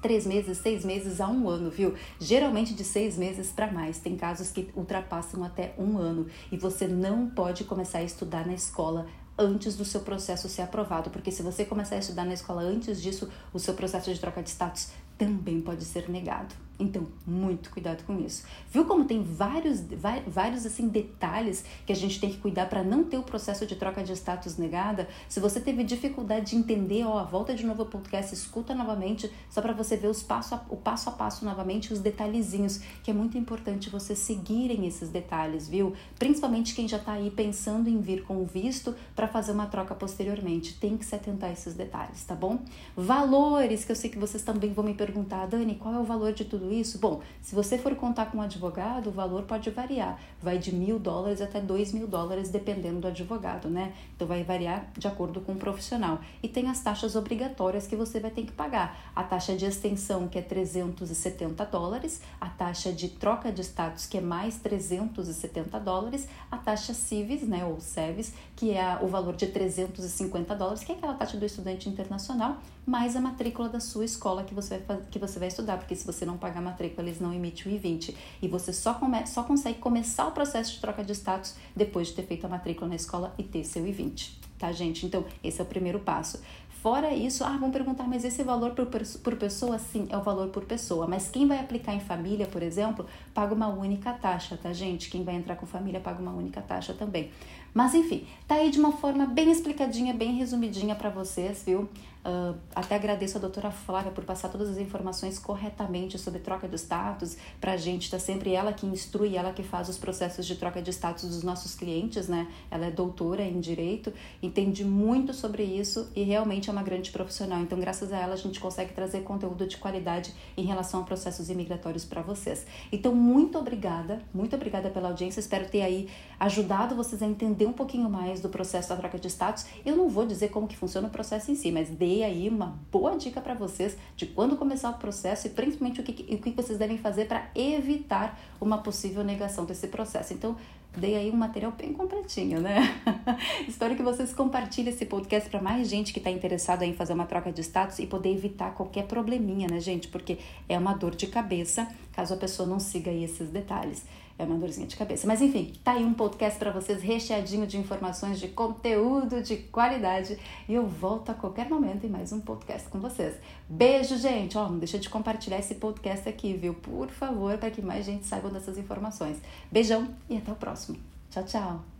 três 0.00 0.26
meses, 0.26 0.58
seis 0.58 0.84
meses 0.84 1.20
a 1.20 1.28
um 1.28 1.48
ano, 1.48 1.70
viu? 1.70 1.94
Geralmente 2.18 2.74
de 2.74 2.84
seis 2.84 3.16
meses 3.16 3.50
para 3.50 3.70
mais. 3.70 3.98
Tem 3.98 4.16
casos 4.16 4.50
que 4.50 4.70
ultrapassam 4.74 5.44
até 5.44 5.74
um 5.78 5.98
ano 5.98 6.26
e 6.50 6.56
você 6.56 6.86
não 6.86 7.28
pode 7.28 7.64
começar 7.64 7.98
a 7.98 8.04
estudar 8.04 8.46
na 8.46 8.54
escola 8.54 9.06
antes 9.38 9.76
do 9.76 9.84
seu 9.84 10.00
processo 10.00 10.48
ser 10.48 10.62
aprovado, 10.62 11.10
porque 11.10 11.30
se 11.30 11.42
você 11.42 11.64
começar 11.64 11.94
a 11.94 12.00
estudar 12.00 12.24
na 12.24 12.34
escola 12.34 12.62
antes 12.62 13.00
disso, 13.00 13.28
o 13.52 13.58
seu 13.58 13.74
processo 13.74 14.12
de 14.12 14.18
troca 14.18 14.42
de 14.42 14.50
status 14.50 14.90
também 15.16 15.60
pode 15.60 15.84
ser 15.84 16.08
negado. 16.08 16.67
Então, 16.78 17.08
muito 17.26 17.70
cuidado 17.70 18.04
com 18.04 18.20
isso. 18.20 18.44
Viu 18.70 18.84
como 18.84 19.04
tem 19.04 19.20
vários, 19.22 19.82
vários 20.26 20.64
assim 20.64 20.86
detalhes 20.86 21.64
que 21.84 21.92
a 21.92 21.96
gente 21.96 22.20
tem 22.20 22.30
que 22.30 22.38
cuidar 22.38 22.68
para 22.68 22.84
não 22.84 23.02
ter 23.02 23.18
o 23.18 23.22
processo 23.22 23.66
de 23.66 23.74
troca 23.74 24.02
de 24.04 24.12
status 24.12 24.56
negada? 24.56 25.08
Se 25.28 25.40
você 25.40 25.60
teve 25.60 25.82
dificuldade 25.82 26.50
de 26.50 26.56
entender, 26.56 27.04
ó, 27.04 27.24
volta 27.24 27.52
de 27.52 27.66
novo 27.66 27.82
ao 27.82 27.88
podcast, 27.88 28.32
escuta 28.32 28.76
novamente, 28.76 29.30
só 29.50 29.60
para 29.60 29.72
você 29.72 29.96
ver 29.96 30.06
os 30.06 30.22
passo 30.22 30.54
a, 30.54 30.64
o 30.68 30.76
passo 30.76 31.08
a 31.08 31.12
passo 31.12 31.44
novamente, 31.44 31.92
os 31.92 31.98
detalhezinhos, 31.98 32.78
que 33.02 33.10
é 33.10 33.14
muito 33.14 33.36
importante 33.36 33.90
vocês 33.90 34.20
seguirem 34.20 34.86
esses 34.86 35.08
detalhes, 35.08 35.68
viu? 35.68 35.94
Principalmente 36.16 36.76
quem 36.76 36.86
já 36.86 36.98
está 36.98 37.12
aí 37.12 37.30
pensando 37.30 37.88
em 37.88 38.00
vir 38.00 38.22
com 38.22 38.40
o 38.40 38.46
visto 38.46 38.94
para 39.16 39.26
fazer 39.26 39.50
uma 39.50 39.66
troca 39.66 39.96
posteriormente. 39.96 40.78
Tem 40.78 40.96
que 40.96 41.04
se 41.04 41.14
atentar 41.14 41.50
a 41.50 41.52
esses 41.52 41.74
detalhes, 41.74 42.22
tá 42.24 42.36
bom? 42.36 42.60
Valores, 42.96 43.84
que 43.84 43.90
eu 43.90 43.96
sei 43.96 44.10
que 44.10 44.18
vocês 44.18 44.44
também 44.44 44.72
vão 44.72 44.84
me 44.84 44.94
perguntar, 44.94 45.46
Dani, 45.46 45.74
qual 45.74 45.92
é 45.92 45.98
o 45.98 46.04
valor 46.04 46.32
de 46.32 46.44
tudo 46.44 46.67
isso? 46.72 46.98
Bom, 46.98 47.20
se 47.42 47.54
você 47.54 47.78
for 47.78 47.94
contar 47.96 48.26
com 48.26 48.38
um 48.38 48.42
advogado, 48.42 49.08
o 49.08 49.12
valor 49.12 49.42
pode 49.42 49.70
variar. 49.70 50.18
Vai 50.40 50.58
de 50.58 50.74
mil 50.74 50.98
dólares 50.98 51.40
até 51.40 51.60
dois 51.60 51.92
mil 51.92 52.06
dólares, 52.06 52.50
dependendo 52.50 53.00
do 53.00 53.08
advogado, 53.08 53.68
né? 53.68 53.92
Então 54.14 54.26
vai 54.26 54.42
variar 54.42 54.90
de 54.96 55.06
acordo 55.06 55.40
com 55.40 55.52
o 55.52 55.56
profissional. 55.56 56.20
E 56.42 56.48
tem 56.48 56.68
as 56.68 56.80
taxas 56.80 57.16
obrigatórias 57.16 57.86
que 57.86 57.96
você 57.96 58.20
vai 58.20 58.30
ter 58.30 58.42
que 58.42 58.52
pagar. 58.52 59.12
A 59.14 59.22
taxa 59.22 59.56
de 59.56 59.64
extensão, 59.64 60.28
que 60.28 60.38
é 60.38 60.42
370 60.42 61.64
dólares, 61.66 62.20
a 62.40 62.48
taxa 62.48 62.92
de 62.92 63.08
troca 63.08 63.50
de 63.52 63.62
status, 63.62 64.06
que 64.06 64.18
é 64.18 64.20
mais 64.20 64.56
370 64.58 65.78
dólares, 65.80 66.28
a 66.50 66.56
taxa 66.56 66.94
CIVIS, 66.94 67.42
né, 67.42 67.64
ou 67.64 67.80
SEVIS, 67.80 68.32
que 68.56 68.72
é 68.72 68.98
o 69.00 69.06
valor 69.06 69.34
de 69.34 69.46
350 69.46 70.54
dólares, 70.54 70.84
que 70.84 70.92
é 70.92 70.94
aquela 70.94 71.14
taxa 71.14 71.36
do 71.36 71.44
estudante 71.44 71.88
internacional, 71.88 72.58
mais 72.88 73.14
a 73.14 73.20
matrícula 73.20 73.68
da 73.68 73.80
sua 73.80 74.04
escola 74.04 74.42
que 74.42 74.54
você 74.54 74.78
vai, 74.78 74.98
que 75.10 75.18
você 75.18 75.38
vai 75.38 75.48
estudar, 75.48 75.76
porque 75.76 75.94
se 75.94 76.06
você 76.06 76.24
não 76.24 76.38
pagar 76.38 76.60
a 76.60 76.62
matrícula, 76.62 77.06
eles 77.06 77.20
não 77.20 77.32
emitem 77.32 77.72
o 77.72 77.76
I-20. 77.76 78.14
E 78.40 78.48
você 78.48 78.72
só, 78.72 78.94
come, 78.94 79.26
só 79.26 79.42
consegue 79.42 79.78
começar 79.78 80.26
o 80.26 80.32
processo 80.32 80.72
de 80.72 80.80
troca 80.80 81.04
de 81.04 81.12
status 81.12 81.54
depois 81.76 82.08
de 82.08 82.14
ter 82.14 82.22
feito 82.22 82.46
a 82.46 82.48
matrícula 82.48 82.88
na 82.88 82.96
escola 82.96 83.34
e 83.36 83.42
ter 83.42 83.62
seu 83.64 83.86
I-20, 83.86 84.32
tá, 84.58 84.72
gente? 84.72 85.04
Então, 85.04 85.24
esse 85.44 85.60
é 85.60 85.62
o 85.62 85.66
primeiro 85.66 86.00
passo. 86.00 86.40
Fora 86.82 87.12
isso, 87.12 87.42
ah, 87.42 87.56
vão 87.56 87.72
perguntar, 87.72 88.04
mas 88.04 88.24
esse 88.24 88.44
valor 88.44 88.70
por, 88.70 88.86
por 89.24 89.36
pessoa? 89.36 89.78
Sim, 89.80 90.06
é 90.10 90.16
o 90.16 90.22
valor 90.22 90.48
por 90.48 90.64
pessoa. 90.64 91.08
Mas 91.08 91.28
quem 91.28 91.46
vai 91.46 91.58
aplicar 91.58 91.92
em 91.92 91.98
família, 91.98 92.46
por 92.46 92.62
exemplo, 92.62 93.04
paga 93.34 93.52
uma 93.52 93.66
única 93.66 94.12
taxa, 94.12 94.56
tá, 94.56 94.72
gente? 94.72 95.10
Quem 95.10 95.24
vai 95.24 95.34
entrar 95.34 95.56
com 95.56 95.66
família 95.66 95.98
paga 95.98 96.22
uma 96.22 96.30
única 96.30 96.62
taxa 96.62 96.94
também. 96.94 97.30
Mas 97.74 97.94
enfim, 97.94 98.26
tá 98.46 98.56
aí 98.56 98.70
de 98.70 98.78
uma 98.78 98.92
forma 98.92 99.26
bem 99.26 99.50
explicadinha, 99.50 100.14
bem 100.14 100.34
resumidinha 100.34 100.94
para 100.94 101.10
vocês, 101.10 101.62
viu? 101.64 101.88
Uh, 102.28 102.58
até 102.74 102.96
agradeço 102.96 103.38
a 103.38 103.40
doutora 103.40 103.70
Flávia 103.70 104.10
por 104.10 104.24
passar 104.24 104.48
todas 104.48 104.68
as 104.68 104.76
informações 104.76 105.38
corretamente 105.38 106.18
sobre 106.18 106.40
troca 106.40 106.68
de 106.68 106.76
status 106.76 107.38
para 107.60 107.72
a 107.72 107.76
gente. 107.76 108.10
Tá 108.10 108.18
sempre 108.18 108.52
ela 108.52 108.72
que 108.72 108.84
instrui, 108.84 109.36
ela 109.36 109.52
que 109.52 109.62
faz 109.62 109.88
os 109.88 109.96
processos 109.96 110.44
de 110.44 110.56
troca 110.56 110.82
de 110.82 110.90
status 110.90 111.24
dos 111.24 111.42
nossos 111.42 111.74
clientes, 111.74 112.28
né? 112.28 112.48
Ela 112.70 112.86
é 112.86 112.90
doutora 112.90 113.42
em 113.42 113.60
direito, 113.60 114.12
entende 114.42 114.84
muito 114.84 115.32
sobre 115.32 115.62
isso 115.62 116.10
e 116.14 116.22
realmente 116.22 116.68
é 116.68 116.72
uma 116.72 116.82
grande 116.82 117.10
profissional. 117.10 117.60
Então, 117.60 117.78
graças 117.78 118.12
a 118.12 118.18
ela, 118.18 118.34
a 118.34 118.36
gente 118.36 118.60
consegue 118.60 118.92
trazer 118.92 119.22
conteúdo 119.22 119.66
de 119.66 119.78
qualidade 119.78 120.34
em 120.56 120.64
relação 120.64 121.00
a 121.00 121.04
processos 121.04 121.48
imigratórios 121.48 122.04
para 122.04 122.20
vocês. 122.20 122.66
Então, 122.92 123.14
muito 123.14 123.56
obrigada, 123.56 124.20
muito 124.34 124.54
obrigada 124.54 124.90
pela 124.90 125.08
audiência. 125.08 125.40
Espero 125.40 125.66
ter 125.68 125.82
aí 125.82 126.08
ajudado 126.38 126.94
vocês 126.94 127.22
a 127.22 127.26
entender 127.26 127.57
um 127.66 127.72
pouquinho 127.72 128.08
mais 128.08 128.40
do 128.40 128.48
processo 128.48 128.88
da 128.88 128.96
troca 128.96 129.18
de 129.18 129.28
status. 129.28 129.66
Eu 129.84 129.96
não 129.96 130.08
vou 130.08 130.26
dizer 130.26 130.48
como 130.48 130.66
que 130.68 130.76
funciona 130.76 131.08
o 131.08 131.10
processo 131.10 131.50
em 131.50 131.54
si, 131.54 131.70
mas 131.70 131.88
dei 131.88 132.22
aí 132.22 132.48
uma 132.48 132.78
boa 132.90 133.16
dica 133.16 133.40
para 133.40 133.54
vocês 133.54 133.96
de 134.16 134.26
quando 134.26 134.56
começar 134.56 134.90
o 134.90 134.94
processo 134.94 135.46
e 135.46 135.50
principalmente 135.50 136.00
o 136.00 136.04
que, 136.04 136.34
o 136.34 136.38
que 136.38 136.50
vocês 136.50 136.78
devem 136.78 136.98
fazer 136.98 137.26
para 137.26 137.48
evitar 137.54 138.38
uma 138.60 138.78
possível 138.78 139.24
negação 139.24 139.64
desse 139.64 139.88
processo. 139.88 140.32
Então, 140.32 140.56
dei 140.96 141.16
aí 141.16 141.30
um 141.30 141.36
material 141.36 141.72
bem 141.72 141.92
completinho, 141.92 142.60
né? 142.60 142.80
Espero 143.68 143.94
que 143.94 144.02
vocês 144.02 144.32
compartilhem 144.32 144.92
esse 144.92 145.06
podcast 145.06 145.48
para 145.48 145.60
mais 145.60 145.88
gente 145.88 146.12
que 146.12 146.18
está 146.18 146.30
interessada 146.30 146.84
em 146.84 146.92
fazer 146.92 147.12
uma 147.12 147.26
troca 147.26 147.52
de 147.52 147.60
status 147.60 147.98
e 147.98 148.06
poder 148.06 148.32
evitar 148.32 148.74
qualquer 148.74 149.06
probleminha, 149.06 149.68
né, 149.68 149.80
gente? 149.80 150.08
Porque 150.08 150.38
é 150.68 150.78
uma 150.78 150.94
dor 150.94 151.14
de 151.14 151.26
cabeça 151.26 151.88
caso 152.12 152.34
a 152.34 152.36
pessoa 152.36 152.68
não 152.68 152.80
siga 152.80 153.10
aí 153.10 153.22
esses 153.22 153.48
detalhes 153.48 154.04
é 154.38 154.44
uma 154.44 154.56
dorzinha 154.56 154.86
de 154.86 154.96
cabeça. 154.96 155.26
Mas 155.26 155.42
enfim, 155.42 155.72
tá 155.82 155.92
aí 155.92 156.04
um 156.04 156.14
podcast 156.14 156.58
para 156.58 156.70
vocês 156.70 157.02
recheadinho 157.02 157.66
de 157.66 157.76
informações, 157.76 158.38
de 158.38 158.48
conteúdo 158.48 159.42
de 159.42 159.56
qualidade. 159.56 160.38
E 160.68 160.74
eu 160.74 160.86
volto 160.86 161.30
a 161.30 161.34
qualquer 161.34 161.68
momento 161.68 162.06
em 162.06 162.08
mais 162.08 162.32
um 162.32 162.40
podcast 162.40 162.88
com 162.88 163.00
vocês. 163.00 163.34
Beijo, 163.68 164.16
gente! 164.16 164.56
Ó, 164.56 164.68
não 164.68 164.78
deixa 164.78 164.98
de 164.98 165.10
compartilhar 165.10 165.58
esse 165.58 165.74
podcast 165.74 166.28
aqui, 166.28 166.54
viu? 166.54 166.72
Por 166.72 167.08
favor, 167.08 167.58
para 167.58 167.70
que 167.70 167.82
mais 167.82 168.06
gente 168.06 168.26
saiba 168.26 168.48
dessas 168.48 168.78
informações. 168.78 169.38
Beijão 169.70 170.08
e 170.30 170.36
até 170.36 170.52
o 170.52 170.56
próximo. 170.78 170.98
Tchau, 171.30 171.44
tchau! 171.44 171.97